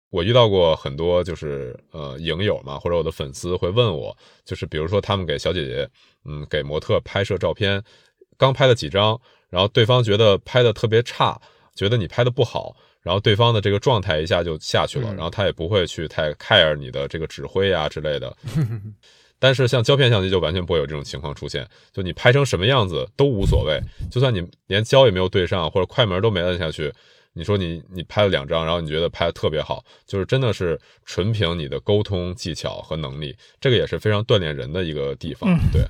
[0.09, 5.89] 我遇到过很多就是呃影友嘛，或者我的粉丝会问我，就是比如说他们给小姐姐，
[6.25, 7.81] 嗯，给模特拍摄照片，
[8.37, 11.41] 刚拍了几张，然后对方觉得拍的特别差，
[11.73, 18.35] 觉得你拍的不好，然后对方的这个状态一下就下去了，嗯然后他也不会去太 care 你的这个指挥啊之类的。
[19.37, 23.77] 但是像胶片相机就完全不会有这种情况出现，就你拍成什么样子都无所谓，
[24.09, 26.89] 就算你连焦也没有对上，或者快门都没摁下去，
[27.33, 35.49] 你说你你拍了两张，然后你觉得拍的特别好，就是真的是纯凭你的沟通技巧和能力，这个也是非常锻炼人的一个地方。
[35.49, 35.81] 嗯对，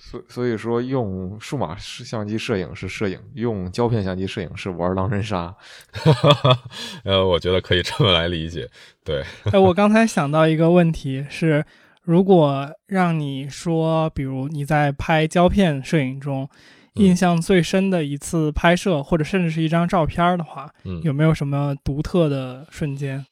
[0.00, 5.54] 所所以说，用数码相机摄影是摄影，用胶片相机摄影是玩狼人杀。
[7.04, 8.68] 呃，我觉得可以这么来理解。
[9.04, 11.64] 对，哎，我刚才想到一个问题是，
[12.02, 16.58] 如果让你说，比如你在拍胶片摄影中，嗯
[16.96, 23.24] 印象最深的一次拍摄，或者甚至是一张照片的话，嗯，有没有什么独特的瞬间？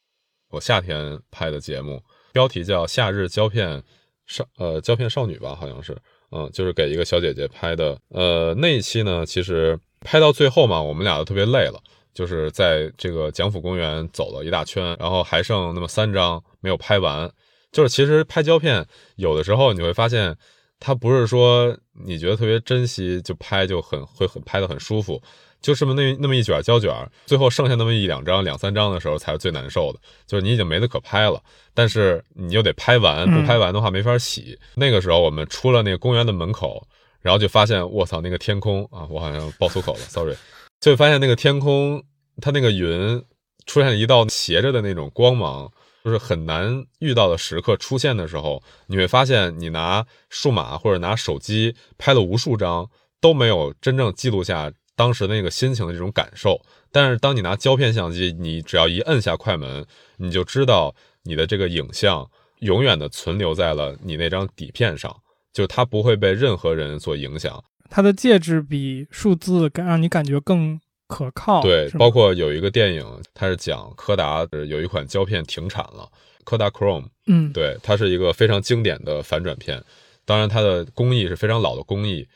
[0.51, 2.01] 我夏天拍的节目，
[2.31, 3.83] 标题叫《夏日胶片
[4.27, 5.97] 少呃胶片少女》吧，好像是，
[6.31, 7.97] 嗯，就是给一个小姐姐拍的。
[8.09, 11.81] 呃，那一期呢，其实拍到最后嘛，我们俩都特别累了，
[12.13, 17.29] 就是在这个蒋府公园走了一大圈，然后还剩那么三张没有拍完。
[17.71, 18.85] 就是其实拍胶片，
[19.17, 20.37] 有的时候你会发现，
[20.85, 25.19] 它不是说你觉得特别珍惜就拍就很会很拍的很舒服，
[25.59, 26.93] 就这么那那么一卷胶卷，
[27.25, 29.97] 最后剩下那么一两张、两三张的时候才是最难受的。
[30.27, 31.41] 就是你已经没得可拍了，
[31.73, 34.59] 但是你又得拍完，不拍完的话没法洗。
[34.75, 36.87] 那个时候我们出了那个公园的门口，
[37.19, 40.35] 然后就发现，我操，那个天空啊，我好像爆粗口了，sorry，
[40.79, 42.03] 就发现那个天空，
[42.39, 43.23] 它那个云
[43.65, 45.71] 出现了一道斜着的那种光芒。
[46.05, 52.87] 就是很难遇到的时刻出现的时候，你会发现，你拿数码或者拿手机拍了无数张，
[53.19, 56.61] 都没有真正记录下当时那个心情的这种感受。
[56.91, 59.83] 但是当你拿胶片相机，你只要一摁下快门，
[60.17, 65.11] 你就知道你的这个影像永远的存留在了你那张底片上，
[65.51, 67.63] 就它不会被任何人所影响。
[67.89, 71.61] 它的介质比数字更让你感觉更可靠。
[71.61, 76.09] 对，包括有一个电影，它是讲柯达呃有一款胶片停产了，
[76.43, 77.05] 柯达 Chrome。
[77.27, 79.83] 嗯，对，它是一个非常经典的反转片，
[80.25, 82.27] 当然它的工艺是非常老的工艺，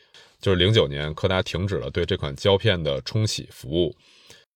[0.41, 3.95] 就是零九年柯达停止了对这款胶片的冲洗服务，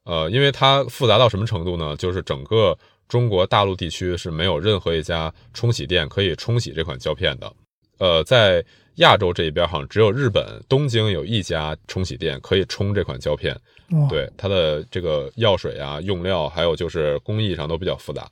[0.06, 1.96] 呃，因为它复杂到什么程度呢？
[1.96, 7.54] 就是整个中国大陆地区是没有任何一家冲洗店可以冲洗这款胶片的，
[8.00, 8.64] 呃，在
[8.96, 13.60] 亚洲这一边好像只有日本东京有一家冲洗店可以冲这款胶片，
[13.92, 18.30] 哇，对它的这个药水啊、用料，还有就是工艺上都比较复杂。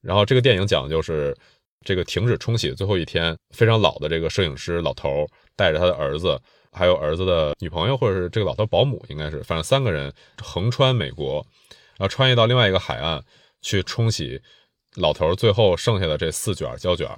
[0.00, 1.36] 然后这个电影讲的就是
[1.84, 6.40] 这个停止冲洗的最后一天，非常老的这个摄影师老头儿带着他的儿子，
[6.70, 11.44] 还有儿子的女朋友，或者是这个老头保姆，应该是，反正三个人横穿美国，
[11.98, 13.22] 然后穿越到另外一个海岸
[13.60, 14.40] 去冲洗
[14.96, 17.08] 老头儿最后剩下的这四卷胶卷。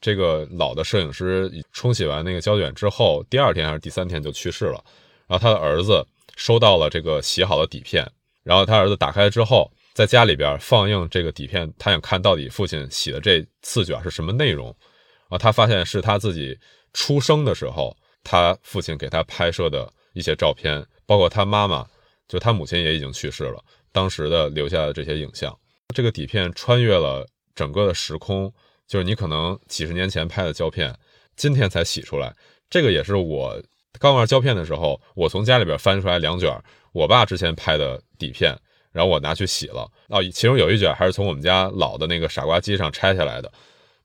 [0.00, 4.82] 这个老的摄影师冲洗完那个胶卷之后，第二天还是第三天就去世了。
[5.26, 6.06] 然后他的儿子
[6.36, 8.08] 收到了这个洗好的底片，
[8.42, 14.66] 然后他儿子打开之后，在家里边放映这个底片，他想看到底父亲洗的这四卷是什么内容。
[14.66, 16.58] 然后，他发现是他自己
[16.94, 17.94] 出生的时候，
[18.24, 21.86] 他父亲给他拍摄的一些照片，包括他妈妈，
[22.26, 23.62] 就他母亲也已经去世了，
[23.92, 25.54] 当时的留下的这些影像。
[25.94, 28.50] 这个底片穿越了整个的时空，
[28.88, 30.92] 就是你可能几十年前拍的胶片，
[31.36, 32.34] 今天才洗出来。
[32.70, 33.62] 这个也是我
[34.00, 36.50] 刚玩胶片的时候，我从家里边翻出来两卷
[36.92, 38.56] 我爸之前拍的底片，
[38.90, 39.88] 然后我拿去洗了。
[40.08, 43.52] 哦，其中有一卷还是从我们家老的那个傻瓜机上拆下来的。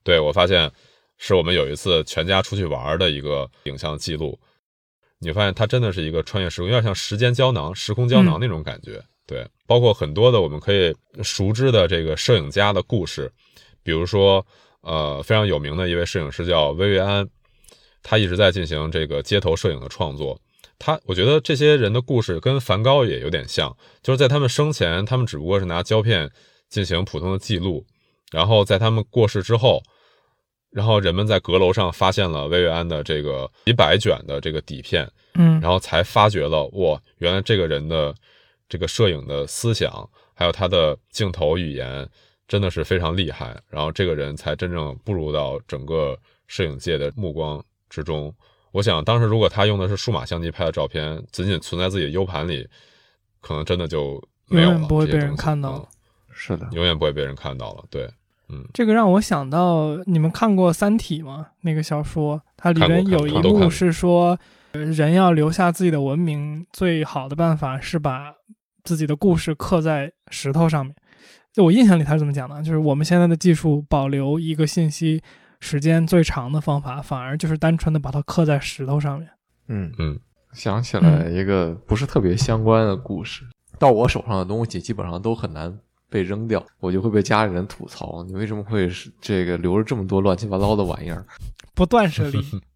[0.03, 0.69] 对我发现
[1.17, 4.37] 是我们有一次全家出去玩的一个影像记录。
[5.19, 9.01] 你发现它真的是一个穿越时空，有点像时间胶囊、时空胶囊那种感觉。
[9.25, 13.31] 对，包括很多的我们可以熟知的这个摄影家的故事，
[13.81, 14.45] 比如说，
[14.83, 17.27] 呃，非常有名的一位摄影师叫薇薇安，
[18.03, 20.39] 他一直在进行这个街头摄影的创作。
[20.77, 26.29] 他，我觉得这些人的故事跟梵高也有点像，就是在他们生前，他们只不过是拿胶片
[26.69, 27.85] 进行普通的记录，
[28.31, 29.81] 然后在他们过世之后。
[30.75, 38.11] 然后人们在阁楼上发现了薇薇安的这个几百卷的这个底片，嗯，然后才发觉了，哇，原来这个人的
[38.67, 42.09] 这个摄影的思想，还有他的镜头语言，
[42.53, 43.59] 真的是非常厉害。
[43.67, 48.31] 然后这个人才真正步入到整个摄影界的目光之中。
[48.71, 52.67] 我想当时如果他用的是数码相机拍的照片，仅仅存在自己的 U 盘里，
[53.41, 55.89] 可能真的就没有了，不会被人看到了。
[56.31, 57.83] 是的，永远不会被人看到了。
[57.89, 58.07] 对。
[58.49, 61.47] 嗯，这个让我想到，你们看过《三体》吗？
[61.61, 64.37] 那个小说，它里边有一幕是说，
[64.73, 68.31] 人要留下自己的文明，最好的办法是把
[68.83, 70.93] 自己的故事刻在石头上面。
[71.53, 72.61] 就我印象里，他是怎么讲的？
[72.61, 75.21] 就是我们现在的技术保留一个信息
[75.59, 79.29] 时间最长的方法，反而就是单纯的把它刻在石头上面。
[79.67, 80.19] 嗯嗯，
[80.51, 83.45] 想起来一个不是特别相关的故事，
[83.79, 85.79] 到我手上的东西基本上都很难。
[86.09, 88.23] 被扔掉，我就会被家里人吐槽。
[88.25, 91.25] 你为什么会是这个留着这么多乱七八糟的玩意儿？
[91.73, 92.39] 不断舍离，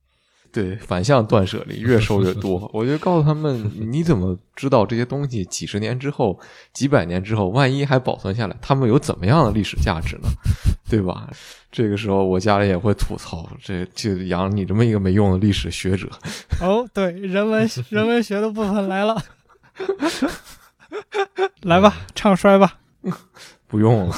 [0.51, 2.69] 对，反向断舍离，越收越多。
[2.73, 6.39] 我就告诉他们，你怎么知道这些东西几十年之后、
[6.73, 10.29] 几百年之后，万一还保存下来，他们有怎么样的历史价值呢？
[10.89, 11.29] 对吧？
[11.71, 16.09] 这个时候，我家里也会吐槽，这就养你这么一个没用的历史学者。
[16.61, 19.21] 哦，对，人文人文学的部分来了，
[21.61, 22.79] 来吧，唱衰吧。
[23.67, 24.15] 不用了，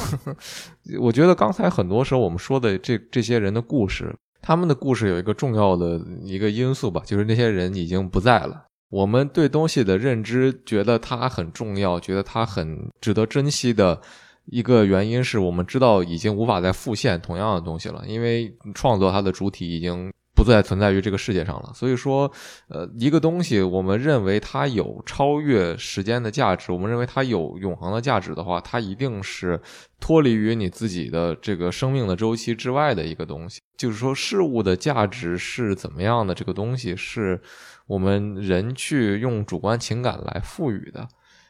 [0.99, 4.15] 我觉得刚才很多时候我们说的这这些人的故事，
[4.49, 8.65] 他们的故事有一个重要的一个因素吧，就是那些人已经不在了。
[8.89, 14.01] 我们对东西的认知，觉得它很重要，觉得它很值得珍惜的
[14.45, 20.11] 一个原因是我们知道已经无法再复现同样的东西了，因为创作它的主体已经。
[20.39, 21.69] 不再存在于这个世界上了。
[21.75, 22.31] 所以说，
[22.69, 29.59] 呃，一个东西，我们认为它有超越时间的价值，我们认为它有永恒的价值的话，它一定是
[29.99, 33.59] 脱离于你自己的这个生命的周期之外的一个东西。
[33.75, 36.33] 就是说，事物的价值是怎么样的？
[36.33, 37.41] 这个东西是
[37.85, 41.05] 我们人去用主观情感来赋予的。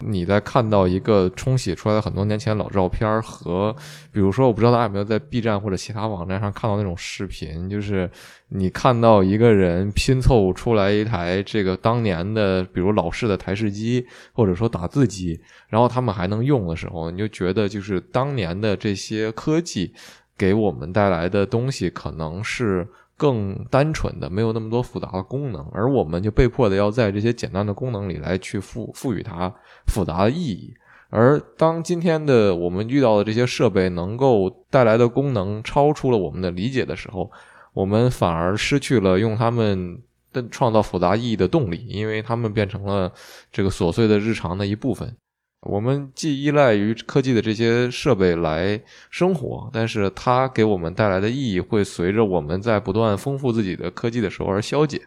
[0.06, 3.76] 你在看到一个冲洗出来的很多年前老照片和，
[4.14, 8.10] 比如说，我不知道大家有没有在 B 站或者其他网站上看到那种视频，就是
[8.48, 19.94] 你看到一个人拼凑出来一台这个当年的，比如老式的台式机或者说打字机，然后他们还能用的时候，你就觉得就是当年的这些科技
[20.38, 22.88] 给我们带来的东西可能是。
[23.20, 29.54] 更单纯的，没有那么多复杂的功能，而我们就被迫的要在这些简单的功能里来去赋赋予它
[29.88, 30.74] 复杂的意义。
[31.10, 37.30] 而当今天的我们遇到的这些设备能够带来的功能超出了我们的理解的时候，
[37.74, 40.02] 我们反而失去了用它们
[40.32, 43.12] 的创造复杂意义的动力，因为它们变成了
[43.52, 45.14] 这个琐碎的日常的一部分。
[45.62, 55.02] 我们既依赖于科技的这些设备来生活，但是它给我们带来的意义会随着我们在不断丰富自己的科技的时候而消解。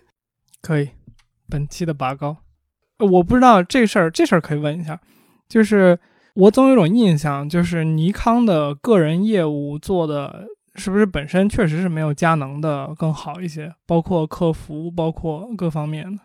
[0.61, 0.91] 可以，
[1.49, 2.37] 本期的拔高，
[2.99, 5.01] 我不知道这事儿，这事儿可以问一下，
[5.49, 5.99] 就是
[6.35, 16.23] 我总有种印象，就是尼康的个人业务做的是不是本身确实是没有佳能的更好一些，包括客服，包括各方面的。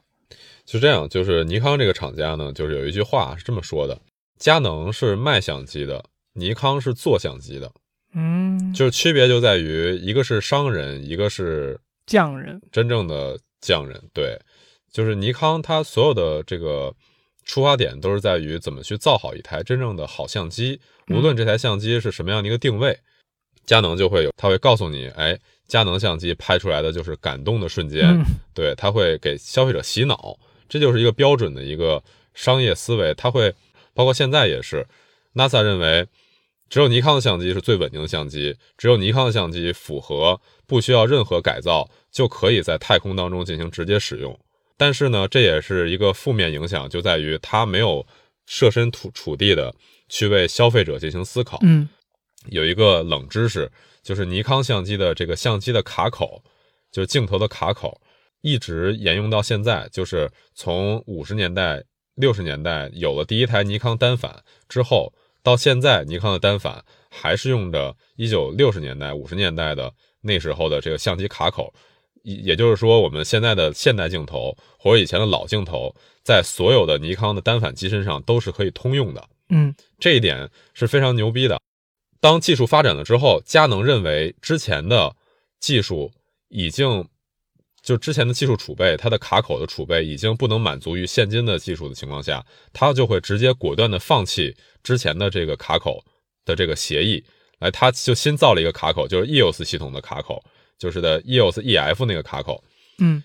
[0.66, 3.98] 是这样，就是尼康这个厂家呢，就是有一句话是这么说的。
[4.38, 7.72] 佳能是卖相机的，尼康是做相机的，
[8.14, 14.00] 嗯，就是区别就在于一个是商人，一个是匠人，真正的匠人。
[14.14, 14.40] 对，
[14.92, 16.94] 就是尼康，它所有的这个
[17.46, 20.80] 出发点都是在于怎么去造好一台真正的好相机，
[21.10, 22.96] 无论这台相机是什么样的一个定位，
[23.66, 25.36] 佳能就会有，他会告诉你，哎，
[25.68, 28.24] 佳能相机拍出来的就是感动的瞬间，
[28.54, 30.38] 对，他会给消费者洗脑，
[30.70, 32.04] 这就是一个标准的一个
[32.36, 33.52] 商业思维，他会。
[33.98, 34.86] 包括现在也是
[35.34, 36.08] ，NASA 认为
[36.70, 44.40] 只有尼康的相机是最稳定的相机，只有尼康的相机符合不需要任何改造就可以在太空当中进行直接使用。
[44.78, 48.06] 但是呢，这也是一个负面影响，就在于它没有
[48.46, 49.74] 设身处处地的
[50.10, 51.58] 去为消费者进行思考。
[51.64, 51.90] 嗯，
[52.50, 53.72] 有一个冷知识，
[54.04, 56.44] 就是尼康相机的这个相机的卡口，
[56.92, 58.00] 就是镜头的卡口，
[58.42, 61.84] 一直沿用到现在，就是从五十年代、
[62.18, 71.74] 六十年代有了第一台尼康单反之后，到现在尼康的单反还是用着一九六十年代、五十年代的那时候的这个相机卡口。
[72.24, 79.30] 也也就是说，我们现在的现代镜头或者以前的老镜头，在所有的尼康的单反机身上都是可以通用的。
[79.50, 81.62] 嗯这一点是非常牛逼的。
[82.20, 85.16] 当技术发展了之后，佳能认为之前的
[85.60, 86.12] 技术
[86.50, 87.08] 已经
[87.88, 96.04] 就之前的技术储备，它的卡口的储备已经不能满足于现今的技术的情况下，它就会直接果断的放弃之前的这个卡口
[96.44, 97.24] 的这个协议，
[97.60, 100.44] 来，它就新造了一个卡口，就是 EOS 系统的卡口，
[100.78, 102.62] 就是的 EOS EF 那个卡口。
[103.00, 103.24] 嗯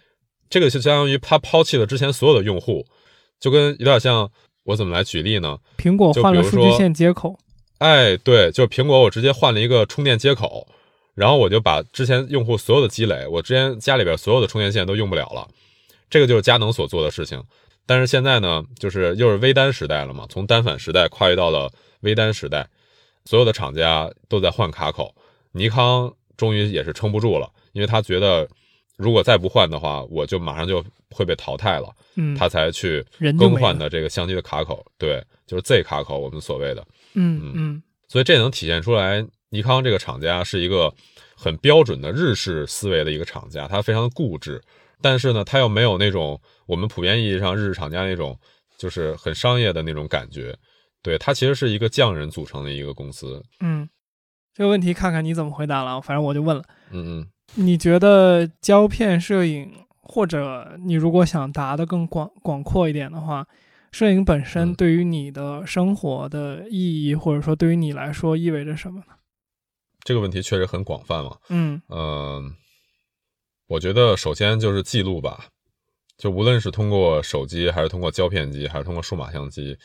[0.48, 2.86] 这个就相当于它抛弃了之前所有的用户，
[3.40, 4.30] 就跟有点像
[4.62, 5.58] 我怎么来举例呢？
[5.76, 7.36] 苹果换了数据线接口。
[7.78, 10.68] 哎，对，就是苹果，我直接换了一个充电接口，
[11.14, 15.48] 然后我就把之前用户所有的积累，我之前家里边所有的充电线都用不了了，
[16.08, 17.42] 这个就是佳能所做的事情。
[17.84, 22.68] 但是现在呢，就是又是微单时代了嘛，从单反时代跨越到了微单时代，
[23.24, 25.14] 所有的厂家都在换卡口，
[25.50, 28.48] 尼康终于也是撑不住了，因为他觉得
[28.96, 33.04] 如果再不换的话，我就马上就会被淘汰了，嗯，他才去
[33.38, 36.86] 更换的这个相机的卡口，对，就是 Z 卡口，我们所谓的。
[37.14, 40.92] 嗯嗯所以这能体现出来，尼康这个厂家是一个
[41.36, 44.60] 很标准的日式思维的一个厂家，它非常的固执，
[45.02, 48.38] 但是呢，它又没有那种我们普遍意义上日式厂家那种
[48.78, 50.56] 就是很商业的那种感觉。
[51.02, 53.42] 对，它其实是一个匠人组成的一个公司。
[53.60, 53.86] 嗯，
[54.54, 56.00] 这个问题看看你怎么回答了。
[56.00, 57.26] 反正我就问了，嗯嗯，
[57.56, 63.46] 你觉得胶片摄影，或者你如果想答的更广广阔一点的话，
[63.90, 69.06] 摄影本身嗯对于你的生活的意义，或者说对于你来说意味着什么呢？
[70.04, 71.36] 这个问题确实很广泛嘛。
[71.48, 72.54] 嗯嗯，
[73.66, 75.46] 我觉得首先就是记录吧，
[76.16, 79.76] 就无论是通过手机，还是通过胶片机，还是通过数码相机，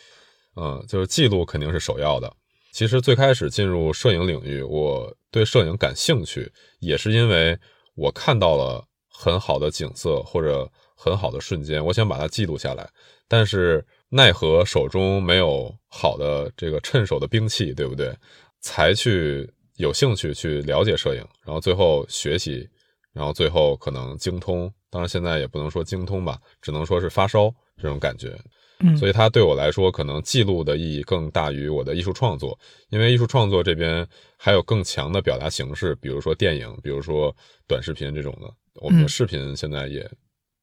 [0.55, 2.31] 嗯，就是记录肯定是首要的。
[2.73, 7.57] 其实最开始进入摄影领域，我对摄影感兴趣，也是因为
[7.95, 12.87] 我看到了很好的景色或者很好的瞬间，我想把它记录下来。
[13.27, 18.15] 但是奈何手中没有好的这个趁手的兵器，对不对？
[18.59, 22.67] 才去有兴趣去了解摄影，然后最后学习，
[23.13, 24.71] 然后最后可能精通。
[24.89, 28.37] 当然现在也不能说精通吧，只能说是发烧这种感觉。
[28.79, 32.57] 嗯，所以它对我来说，可能记录的意义更大于我的艺术创作，
[32.89, 34.07] 因为艺术创作这边
[34.37, 37.35] 还有更强的表达形式，比如说电影，比如说
[37.67, 38.47] 短视频这种的。
[38.75, 40.07] 我们的嗯视频现在也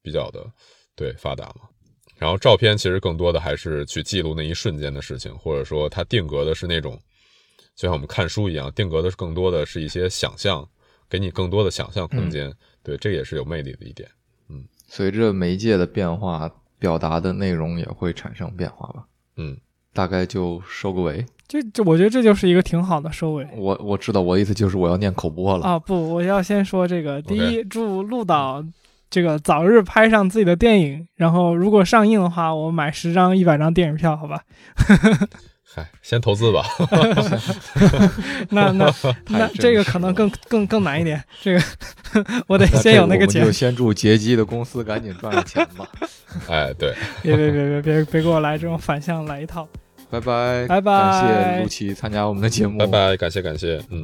[0.01, 0.47] 比较的
[0.95, 1.69] 对发达嘛。
[2.17, 6.97] 然后照片其实更多的还是去记录那一瞬间的事情，或者说它定格的是那种，
[7.77, 10.67] 就像我们看书一样，定格的是更多的是一些想象，
[11.09, 12.53] 给你更多的想象空间。
[12.83, 14.09] 对，这也是有魅力的一点。
[14.49, 19.05] 嗯随着媒介的变化，表达的内容也会产生变化吧。
[19.37, 19.57] 嗯，
[19.93, 21.25] 大概就收个尾。
[21.49, 23.47] 这这，我觉得这就是一个挺好的收尾。
[23.57, 25.67] 我我知道，我的意思就是我要念口播了。
[25.67, 27.21] 啊，不，我要先说这个。
[27.23, 28.65] 第一，祝陆导
[29.11, 34.43] 这个早日拍上自己的电影，然后如果上映的话，我买十张、一百张电影票，好吧？
[35.75, 36.65] 嗨，先投资吧。
[38.51, 41.63] 那那太那这个可能更更更难一点，这个
[42.47, 43.59] 我得先有那个钱这我们就。
[43.59, 45.89] 先祝杰基的公司赶紧赚了钱吧。
[46.49, 49.69] 哎，对，别别别别别别给我来这种反向来一套。
[50.11, 52.87] 拜拜，拜拜感谢陆琪参加我们的节目，拜。
[52.87, 54.01] 拜，感谢感谢，嗯。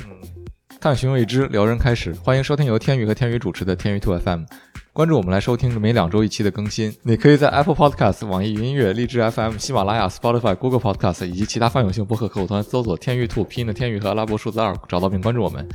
[0.81, 4.45] 探寻未知，聊人开始，欢迎收听由天宇和天宇主持的天宇兔 FM。
[4.93, 6.93] 关注我们来收听每两周一期的更新。
[7.03, 15.67] 你可以在 Apple Podcast、网易云音乐、荔枝 FM、喜马拉雅、Spotify、Google Podcast 以及其他泛用性播客客户端搜索“天宇兔”拼音的天宇和阿拉伯数字二，找到并关注我们。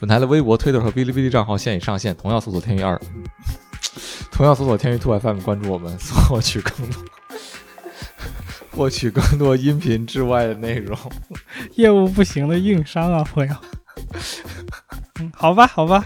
[0.00, 2.98] 本台的微博、推特和哔哩哔哩账号现已上线，同样搜索“天宇二”，
[4.32, 5.94] 同样搜索“天宇兔 FM” 关注我们，
[6.28, 7.04] 获取更多
[8.70, 10.98] 获取更多音频之外的内容。
[11.74, 13.54] 业务不行的硬伤啊，朋友。
[15.20, 16.04] 嗯，好吧，好吧，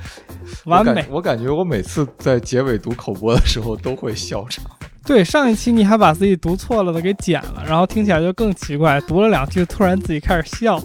[0.67, 1.05] 完美。
[1.09, 4.65] 我我感觉我每次在结尾读口播的时候都会笑场。
[5.07, 10.79] 对，上一期你还把自己读错了的给剪了，然后听起来就更奇怪，读了两句突然自己开始笑。